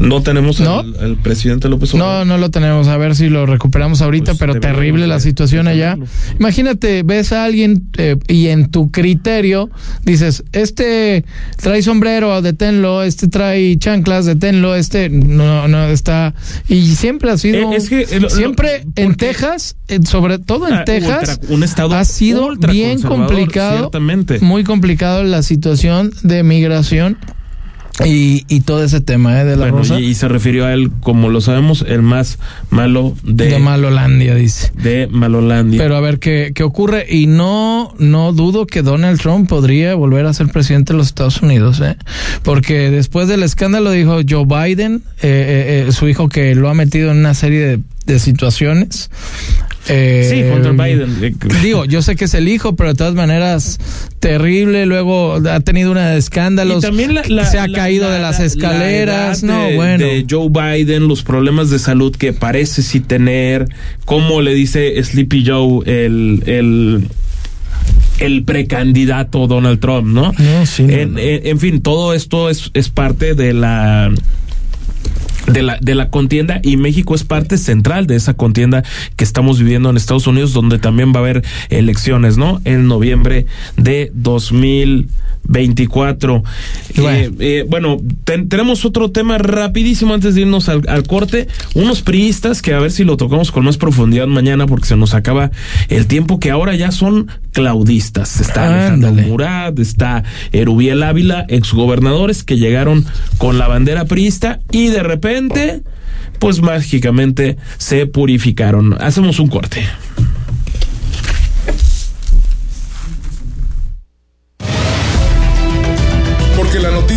[0.03, 0.79] No tenemos ¿No?
[0.79, 2.25] al, al presidente López Obrador.
[2.27, 2.87] No, no lo tenemos.
[2.87, 5.97] A ver si lo recuperamos ahorita, Pues pero terrible la situación allá.
[6.39, 9.69] Imagínate, ves a alguien eh, y en tu criterio
[10.03, 11.23] dices, este
[11.57, 16.33] trae sombrero, deténlo, este trae chanclas, deténlo, este no, no está.
[16.67, 17.71] Y siempre ha sido.
[17.71, 21.55] Eh, es que, eh, lo- siempre en Texas, eh, sobre todo en Ah, Texas, ultra-
[21.55, 23.89] un estado ha sido bien complicado.
[24.41, 27.17] Muy complicado la situación de migración.
[28.03, 29.45] Y, y todo ese tema ¿eh?
[29.45, 29.99] de la Bueno, rosa.
[29.99, 32.39] y, y se refirió a él, como lo sabemos, el más
[32.71, 34.71] malo de, de Malolandia, dice.
[34.81, 35.79] de Malolandia.
[35.79, 37.05] Pero a ver qué, qué ocurre.
[37.07, 41.41] Y no, no dudo que Donald Trump podría volver a ser presidente de los Estados
[41.43, 41.95] Unidos, ¿eh?
[42.41, 46.73] Porque después del escándalo dijo Joe Biden, eh, eh, eh, su hijo que lo ha
[46.73, 49.11] metido en una serie de, de situaciones.
[49.89, 51.17] Eh, sí, contra Biden.
[51.21, 53.79] eh, Digo, yo sé que es el hijo, pero de todas maneras,
[54.19, 54.85] terrible.
[54.85, 56.77] Luego ha tenido una de escándalos.
[56.83, 59.43] Y también la- la- se ha la- caído de las la- escaleras.
[59.43, 60.05] no, de- bueno.
[60.05, 63.67] de Joe Biden, los problemas de salud que parece sí tener,
[64.05, 67.07] como le dice Sleepy Joe, el, el,
[68.19, 70.31] el precandidato Donald Trump, ¿no?
[70.37, 71.19] No, sí, no, en, no.
[71.19, 74.11] en- en fin, todo esto es, es parte de la
[75.47, 78.83] de la, de la contienda y México es parte central de esa contienda
[79.15, 82.61] que estamos viviendo en Estados Unidos, donde también va a haber elecciones, ¿no?
[82.65, 83.45] En noviembre
[83.77, 84.11] de
[85.43, 86.43] 2024.
[86.95, 91.47] Eh, eh, bueno, ten- tenemos otro tema rapidísimo antes de irnos al, al corte.
[91.75, 95.13] Unos priistas que a ver si lo tocamos con más profundidad mañana porque se nos
[95.13, 95.51] acaba
[95.89, 98.39] el tiempo que ahora ya son claudistas.
[98.41, 99.27] Está Alejandro Ándale.
[99.27, 103.05] Murat, está Erubiel Ávila, exgobernadores que llegaron
[103.37, 105.81] con la bandera priista y de repente,
[106.39, 108.97] pues mágicamente se purificaron.
[109.01, 109.85] Hacemos un corte.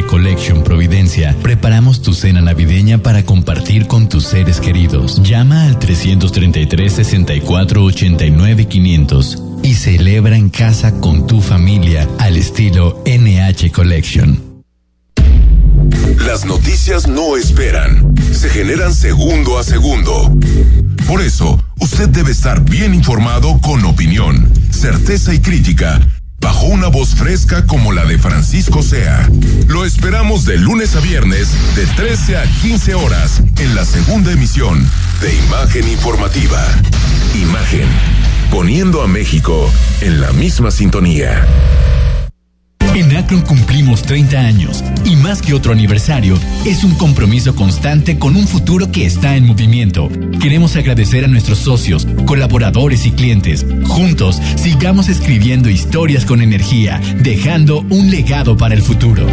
[0.00, 5.22] Collection Providencia, preparamos tu cena navideña para compartir con tus seres queridos.
[5.22, 13.02] Llama al 333 64 89 500 y celebra en casa con tu familia al estilo
[13.04, 14.62] NH Collection.
[16.26, 20.32] Las noticias no esperan, se generan segundo a segundo.
[21.06, 26.00] Por eso, usted debe estar bien informado con opinión, certeza y crítica,
[26.42, 29.28] bajo una voz fresca como la de Francisco Sea.
[29.68, 34.86] Lo esperamos de lunes a viernes, de 13 a 15 horas, en la segunda emisión
[35.20, 36.62] de Imagen Informativa.
[37.34, 37.86] Imagen,
[38.50, 41.46] poniendo a México en la misma sintonía.
[42.94, 48.36] En Akron cumplimos 30 años y más que otro aniversario, es un compromiso constante con
[48.36, 50.10] un futuro que está en movimiento.
[50.42, 53.64] Queremos agradecer a nuestros socios, colaboradores y clientes.
[53.86, 59.26] Juntos, sigamos escribiendo historias con energía, dejando un legado para el futuro.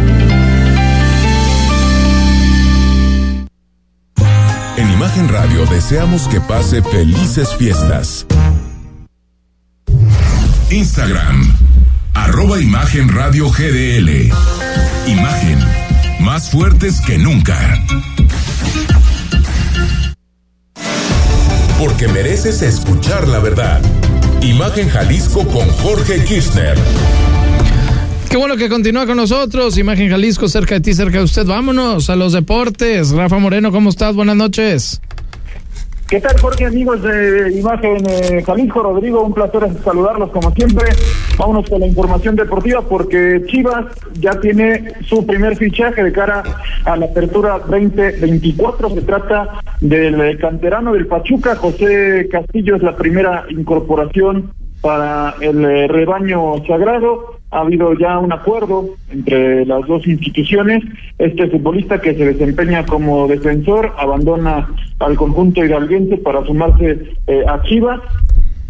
[4.78, 8.26] En Imagen Radio deseamos que pase felices fiestas.
[10.70, 11.69] Instagram
[12.22, 14.30] Arroba Imagen Radio GDL.
[15.06, 15.58] Imagen.
[16.20, 17.58] Más fuertes que nunca.
[21.78, 23.80] Porque mereces escuchar la verdad.
[24.42, 26.76] Imagen Jalisco con Jorge Kirchner.
[28.28, 29.78] Qué bueno que continúa con nosotros.
[29.78, 31.46] Imagen Jalisco, cerca de ti, cerca de usted.
[31.46, 33.12] Vámonos a los deportes.
[33.12, 34.14] Rafa Moreno, ¿cómo estás?
[34.14, 35.00] Buenas noches.
[36.10, 38.82] ¿Qué tal, Jorge, amigos de Imagen eh, Jalisco?
[38.82, 40.88] Rodrigo, un placer saludarlos como siempre.
[41.38, 46.42] Vámonos con la información deportiva porque Chivas ya tiene su primer fichaje de cara
[46.84, 48.90] a la apertura 2024.
[48.90, 55.64] Se trata del eh, canterano del Pachuca, José Castillo, es la primera incorporación para el
[55.64, 60.84] eh, rebaño sagrado ha habido ya un acuerdo entre las dos instituciones.
[61.18, 64.68] Este futbolista que se desempeña como defensor abandona
[65.00, 68.00] al conjunto hidalguense para sumarse eh, a Chivas.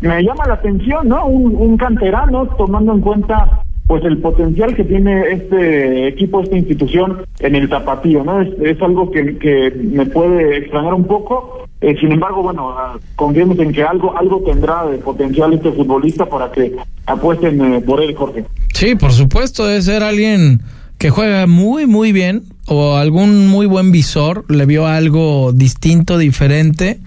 [0.00, 1.26] Me llama la atención, ¿no?
[1.26, 7.56] Un, canterano, tomando en cuenta pues el potencial que tiene este equipo, esta institución en
[7.56, 8.40] el tapatío, ¿no?
[8.40, 11.66] Es, algo que, me puede extrañar un poco.
[11.80, 16.26] Eh, sin embargo, bueno, ah, confiemos en que algo algo tendrá de potencial este futbolista
[16.26, 16.76] para que
[17.06, 18.44] apuesten eh, por él, Jorge.
[18.74, 20.60] Sí, por supuesto, debe ser alguien
[20.98, 26.98] que juega muy, muy bien o algún muy buen visor, le vio algo distinto, diferente.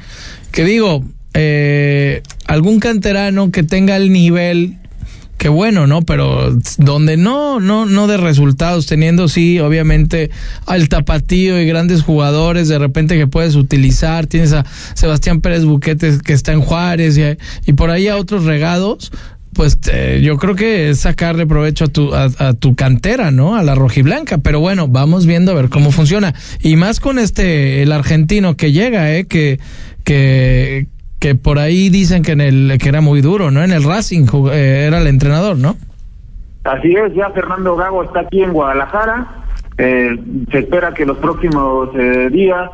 [0.52, 1.04] Que digo,
[1.36, 4.78] eh, algún canterano que tenga el nivel
[5.44, 6.04] qué bueno, ¿no?
[6.04, 10.32] Pero donde no, no, no de resultados, teniendo sí, obviamente,
[10.66, 16.20] al tapatío y grandes jugadores de repente que puedes utilizar, tienes a Sebastián Pérez Buquete
[16.24, 17.24] que está en Juárez y,
[17.70, 19.12] y por ahí a otros regados,
[19.54, 19.80] pues
[20.22, 23.58] yo creo que es sacarle provecho a tu, a, tu cantera, ¿no?
[23.58, 24.38] A la rojiblanca.
[24.38, 26.34] Pero bueno, vamos viendo a ver cómo funciona.
[26.62, 29.26] Y más con este, el argentino que llega, ¿eh?
[29.26, 29.60] Que,
[30.06, 30.88] que,
[31.24, 33.64] que por ahí dicen que en el que era muy duro, ¿no?
[33.64, 35.78] En el Racing eh, era el entrenador, ¿no?
[36.66, 39.28] Así es, ya Fernando Gago está aquí en Guadalajara.
[39.78, 40.20] Eh,
[40.52, 42.70] se espera que los próximos eh, días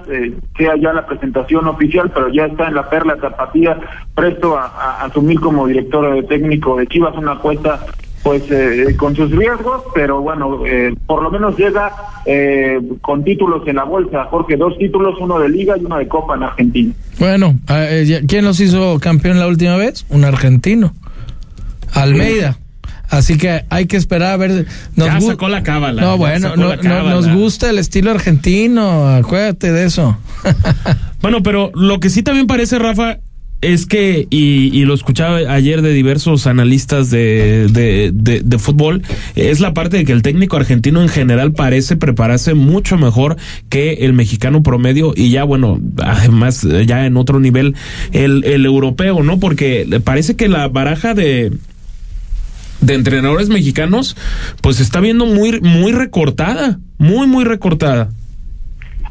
[0.57, 3.77] sea ya la presentación oficial, pero ya está en la Perla Tapatía,
[4.15, 7.85] presto a, asumir como director técnico de Chivas, una apuesta
[8.29, 11.91] pues eh, con sus riesgos, pero bueno, eh, por lo menos llega
[12.27, 16.07] eh, con títulos en la bolsa, Jorge, dos títulos, uno de liga y uno de
[16.07, 16.93] copa en Argentina.
[17.17, 17.57] Bueno,
[18.27, 20.05] ¿quién los hizo campeón la última vez?
[20.09, 20.93] Un argentino,
[21.91, 22.59] Almeida.
[23.09, 24.67] Así que hay que esperar a ver.
[24.95, 25.99] Nos ya sacó la cábala.
[25.99, 29.07] No, bueno, nos gusta el estilo argentino.
[29.07, 30.19] Acuérdate de eso.
[31.23, 33.17] bueno, pero lo que sí también parece, Rafa,
[33.61, 37.67] es que, y, lo escuchaba ayer de diversos analistas de,
[38.13, 39.01] de, fútbol,
[39.35, 43.35] es la parte de que el técnico argentino en general parece prepararse mucho mejor
[43.67, 47.75] que el mexicano promedio y ya, bueno, además ya en otro nivel
[48.13, 49.39] el, el europeo, ¿no?
[49.39, 51.51] Porque parece que la baraja de
[52.81, 54.15] de entrenadores mexicanos
[54.61, 58.09] pues está viendo muy muy recortada, muy muy recortada.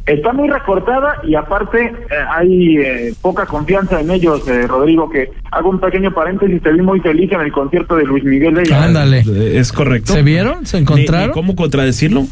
[0.09, 1.93] Está muy recortada y aparte eh,
[2.31, 6.81] hay eh, poca confianza en ellos, eh, Rodrigo, que hago un pequeño paréntesis, te vi
[6.81, 9.23] muy feliz en el concierto de Luis Miguel de Ándale.
[9.59, 10.13] Es correcto.
[10.13, 10.65] ¿Se vieron?
[10.65, 11.31] ¿Se encontraron?
[11.31, 12.25] ¿Cómo contradecirlo?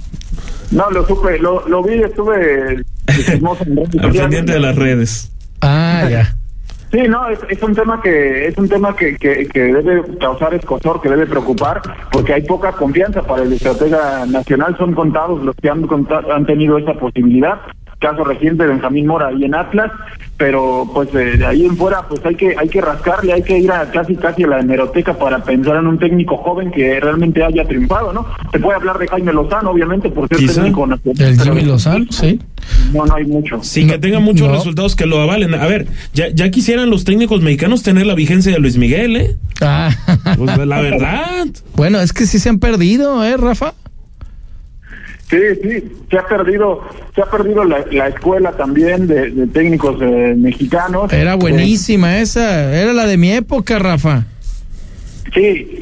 [0.72, 2.84] No, lo supe, lo, lo vi, estuve
[4.02, 5.32] al pendiente de las redes.
[5.62, 6.37] Ah, ya.
[6.92, 11.10] Sí, no, es, un tema que es un tema que, que, debe causar escosor, que
[11.10, 11.82] debe preocupar,
[12.12, 14.78] porque hay poca confianza para el estratega nacional.
[14.78, 15.86] Son contados los que han,
[16.32, 17.60] han tenido esa posibilidad.
[18.00, 19.92] Caso reciente de Benjamín Mora ahí en Atlas,
[20.38, 23.72] pero pues de ahí en fuera pues hay que hay que rascarle, hay que ir
[23.72, 27.66] a casi casi a la hemeroteca para pensar en un técnico joven que realmente haya
[27.66, 28.28] triunfado, ¿no?
[28.52, 31.28] Se puede hablar de Jaime Lozano, obviamente, por ser técnico nacional.
[31.28, 32.40] El Jimmy Lozano, sí.
[32.94, 33.64] no, no hay mucho.
[33.64, 34.54] Sin que tenga muchos no.
[34.54, 35.56] resultados que lo avalen.
[35.56, 39.36] A ver, ya, ya quisieran los técnicos mexicanos tener la vigencia de Luis Miguel, ¿eh?
[39.62, 39.90] Ah.
[40.38, 41.48] Pues la verdad.
[41.76, 43.74] Bueno, es que sí se han perdido, ¿eh, Rafa?
[45.30, 46.82] Sí, sí, se ha perdido,
[47.14, 51.12] se ha perdido la, la escuela también de, de técnicos eh, mexicanos.
[51.12, 54.24] Era Eh, buenísima esa, era la de mi época, Rafa.
[55.34, 55.82] Sí,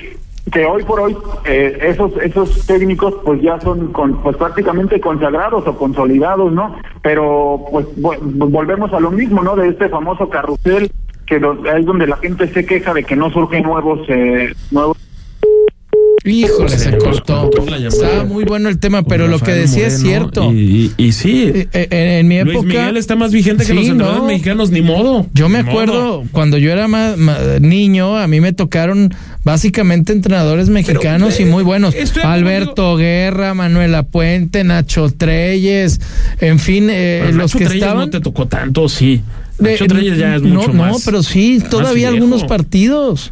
[0.52, 1.16] que hoy por hoy
[1.46, 6.76] eh, esos esos técnicos pues ya son con, pues prácticamente consagrados o consolidados, ¿no?
[7.04, 9.56] Pero pues vo- volvemos a lo mismo, ¿no?
[9.56, 10.92] De este famoso carrusel
[11.28, 14.98] que es donde la gente se queja de que no surgen nuevos eh, nuevos
[16.26, 17.50] Híjole, se cortó.
[17.88, 20.52] Estaba muy bueno el tema, pero lo que decía es cierto.
[20.52, 21.52] Y, y, y sí.
[21.54, 22.54] Eh, eh, en, mi época.
[22.56, 24.28] Luis Miguel está más vigente que Sí, los entrenadores no.
[24.28, 25.28] mexicanos, ni modo.
[25.34, 26.24] Yo me acuerdo modo.
[26.32, 27.16] cuando yo era más,
[27.62, 29.14] niño, a mí me tocaron
[29.44, 31.94] básicamente entrenadores mexicanos y muy buenos.
[31.94, 36.02] estoy Alberto Guerra, Manuela Puente, Nacho Treyes,
[36.40, 38.06] en fin, eh, los Nacho que Treyes estaban.
[38.06, 39.22] no te tocó tanto, sí.
[39.60, 41.04] de- Nacho Treyes ya es no, mucho no, más.
[41.06, 43.32] pero sí, todavía algunos partidos.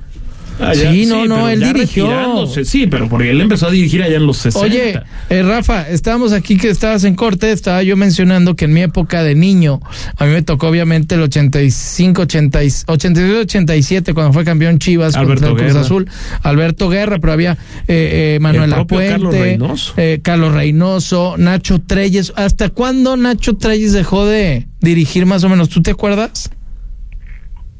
[0.60, 2.06] Ah, ya, sí, no, no, pero él dirigió.
[2.06, 4.66] retirándose, Sí, pero porque él empezó a dirigir allá en los 60.
[4.66, 4.99] Oye,
[5.30, 9.24] eh, Rafa, estábamos aquí que estabas en corte, estaba yo mencionando que en mi época
[9.24, 9.80] de niño,
[10.18, 15.16] a mí me tocó obviamente el 85, 80, y- 86, 87, cuando fue campeón Chivas
[15.16, 15.86] Alberto contra el Cruz.
[15.86, 16.10] Azul,
[16.43, 17.54] Alberto Guerra, pero había
[17.88, 19.93] eh, eh, Manuela propio Puente, Carlos Reynoso.
[19.97, 22.32] eh, Carlos Reynoso, Nacho Treyes.
[22.36, 25.70] ¿Hasta cuándo Nacho Treyes dejó de dirigir más o menos?
[25.70, 26.51] ¿Tú te acuerdas?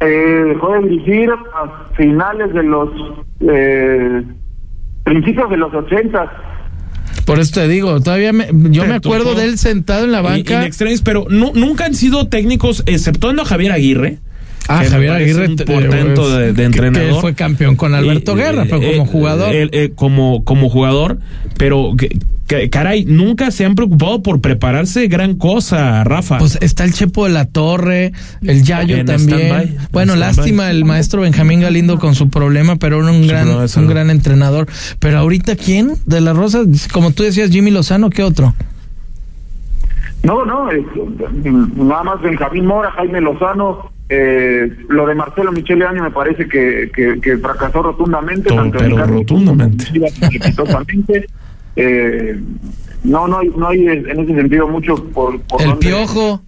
[0.06, 2.90] Eh, dejó de dirigir a finales de los
[3.42, 4.24] eh,
[5.04, 6.30] principios de los ochentas.
[7.26, 9.40] Por eso te digo, todavía me- yo Te me acuerdo tocó.
[9.40, 10.56] de él sentado en la banca.
[10.56, 14.18] in extremis, pero nu- nunca han sido técnicos, exceptuando a Javier Aguirre.
[14.68, 17.10] Ah, Javier Aguirre, Un te- portento de, de que- entrenador.
[17.10, 19.56] que él fue campeón con Alberto Y, Guerra, eh, pero como eh, jugador.
[19.56, 21.18] él, eh, como, como jugador,
[21.58, 22.18] pero que-
[22.60, 26.38] que- caray, nunca se han preocupado por prepararse gran cosa, Rafa.
[26.38, 29.78] Pues está el Chepo de la Torre, el Yayo En también.
[29.92, 34.68] bueno, lástima el maestro Benjamín Galindo con su problema, pero era un gran, un entrenador.
[35.00, 35.94] Pero ahorita, ¿quién?
[36.06, 38.54] De la Rosa, como tú decías, Jimmy Lozano, ¿qué otro?
[40.24, 40.86] No, no, es-
[41.76, 46.90] nada más Benjamín Mora, Jaime Lozano, eh, lo de Marcelo Michele Año me parece que,
[46.96, 49.86] que, que fracasó rotundamente, pero rotundamente.
[51.76, 52.40] Eh,
[53.04, 56.42] no, no hay, no hay en ese sentido mucho por, por El Piojo.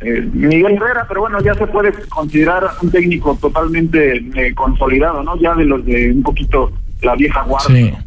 [0.00, 5.36] eh, Miguel Herrera, pero bueno, ya se puede considerar un técnico totalmente eh, consolidado, ¿no?
[5.40, 6.72] Ya de los de un poquito
[7.02, 7.98] la vieja guardia.
[7.98, 8.04] Sí.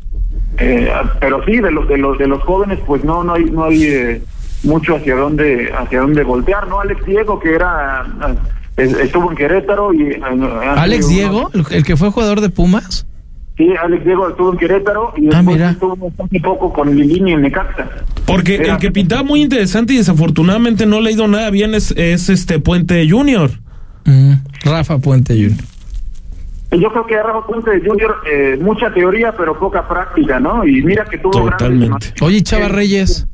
[0.60, 3.64] Eh, pero sí, de los de los de los jóvenes, pues no, no hay, no
[3.64, 4.22] hay eh,
[4.64, 6.80] mucho hacia dónde, hacia dónde voltear, ¿no?
[6.82, 8.06] Alex Diego, que era
[8.78, 13.07] eh, estuvo en Querétaro y hace ¿Alex Diego, el que fue jugador de Pumas?
[13.58, 15.70] Sí, Alex Diego estuvo en Querétaro y Ah, después mira.
[15.72, 17.88] estuvo hace poco con Lilini en Necaxa.
[18.28, 21.74] Porque Era- el que pintaba muy interesante y desafortunadamente no le ha ido nada bien
[21.74, 23.50] es, es este Puente Junior.
[24.06, 24.34] Mm,
[24.64, 25.58] Rafa Puente Jr.
[26.80, 30.66] Yo creo que a Rafa Puente Junior eh, mucha teoría pero poca práctica, ¿no?
[30.66, 31.88] Y mira que tuvo Totalmente.
[31.88, 33.26] grandes Oye, Chava Reyes.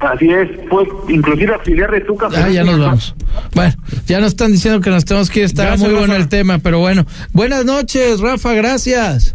[0.00, 2.28] Así es, fue inclusive auxiliar de Tuca.
[2.36, 3.14] Ah, ya nos vamos.
[3.54, 3.74] Bueno,
[4.06, 5.46] ya nos están diciendo que nos tenemos que ir.
[5.46, 6.22] Está Gracias, muy bueno Rafa.
[6.22, 7.04] el tema, pero bueno.
[7.32, 9.34] Buenas noches, Rafa, gracias.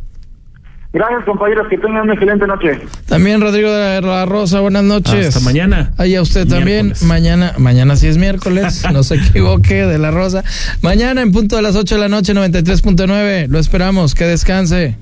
[0.93, 2.79] Gracias compañeros, que tengan una excelente noche.
[3.07, 5.29] También Rodrigo de la Rosa, buenas noches.
[5.29, 5.91] Hasta mañana.
[5.97, 6.93] Ahí a usted también.
[7.01, 10.43] Mañana, mañana sí es miércoles, no se equivoque, de la Rosa.
[10.81, 13.47] Mañana en punto de las 8 de la noche, 93.9.
[13.47, 14.95] Lo esperamos, que descanse.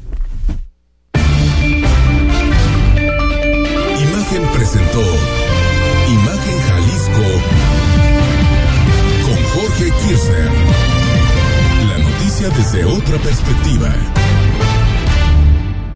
[12.72, 14.31] Desde otra perspectiva.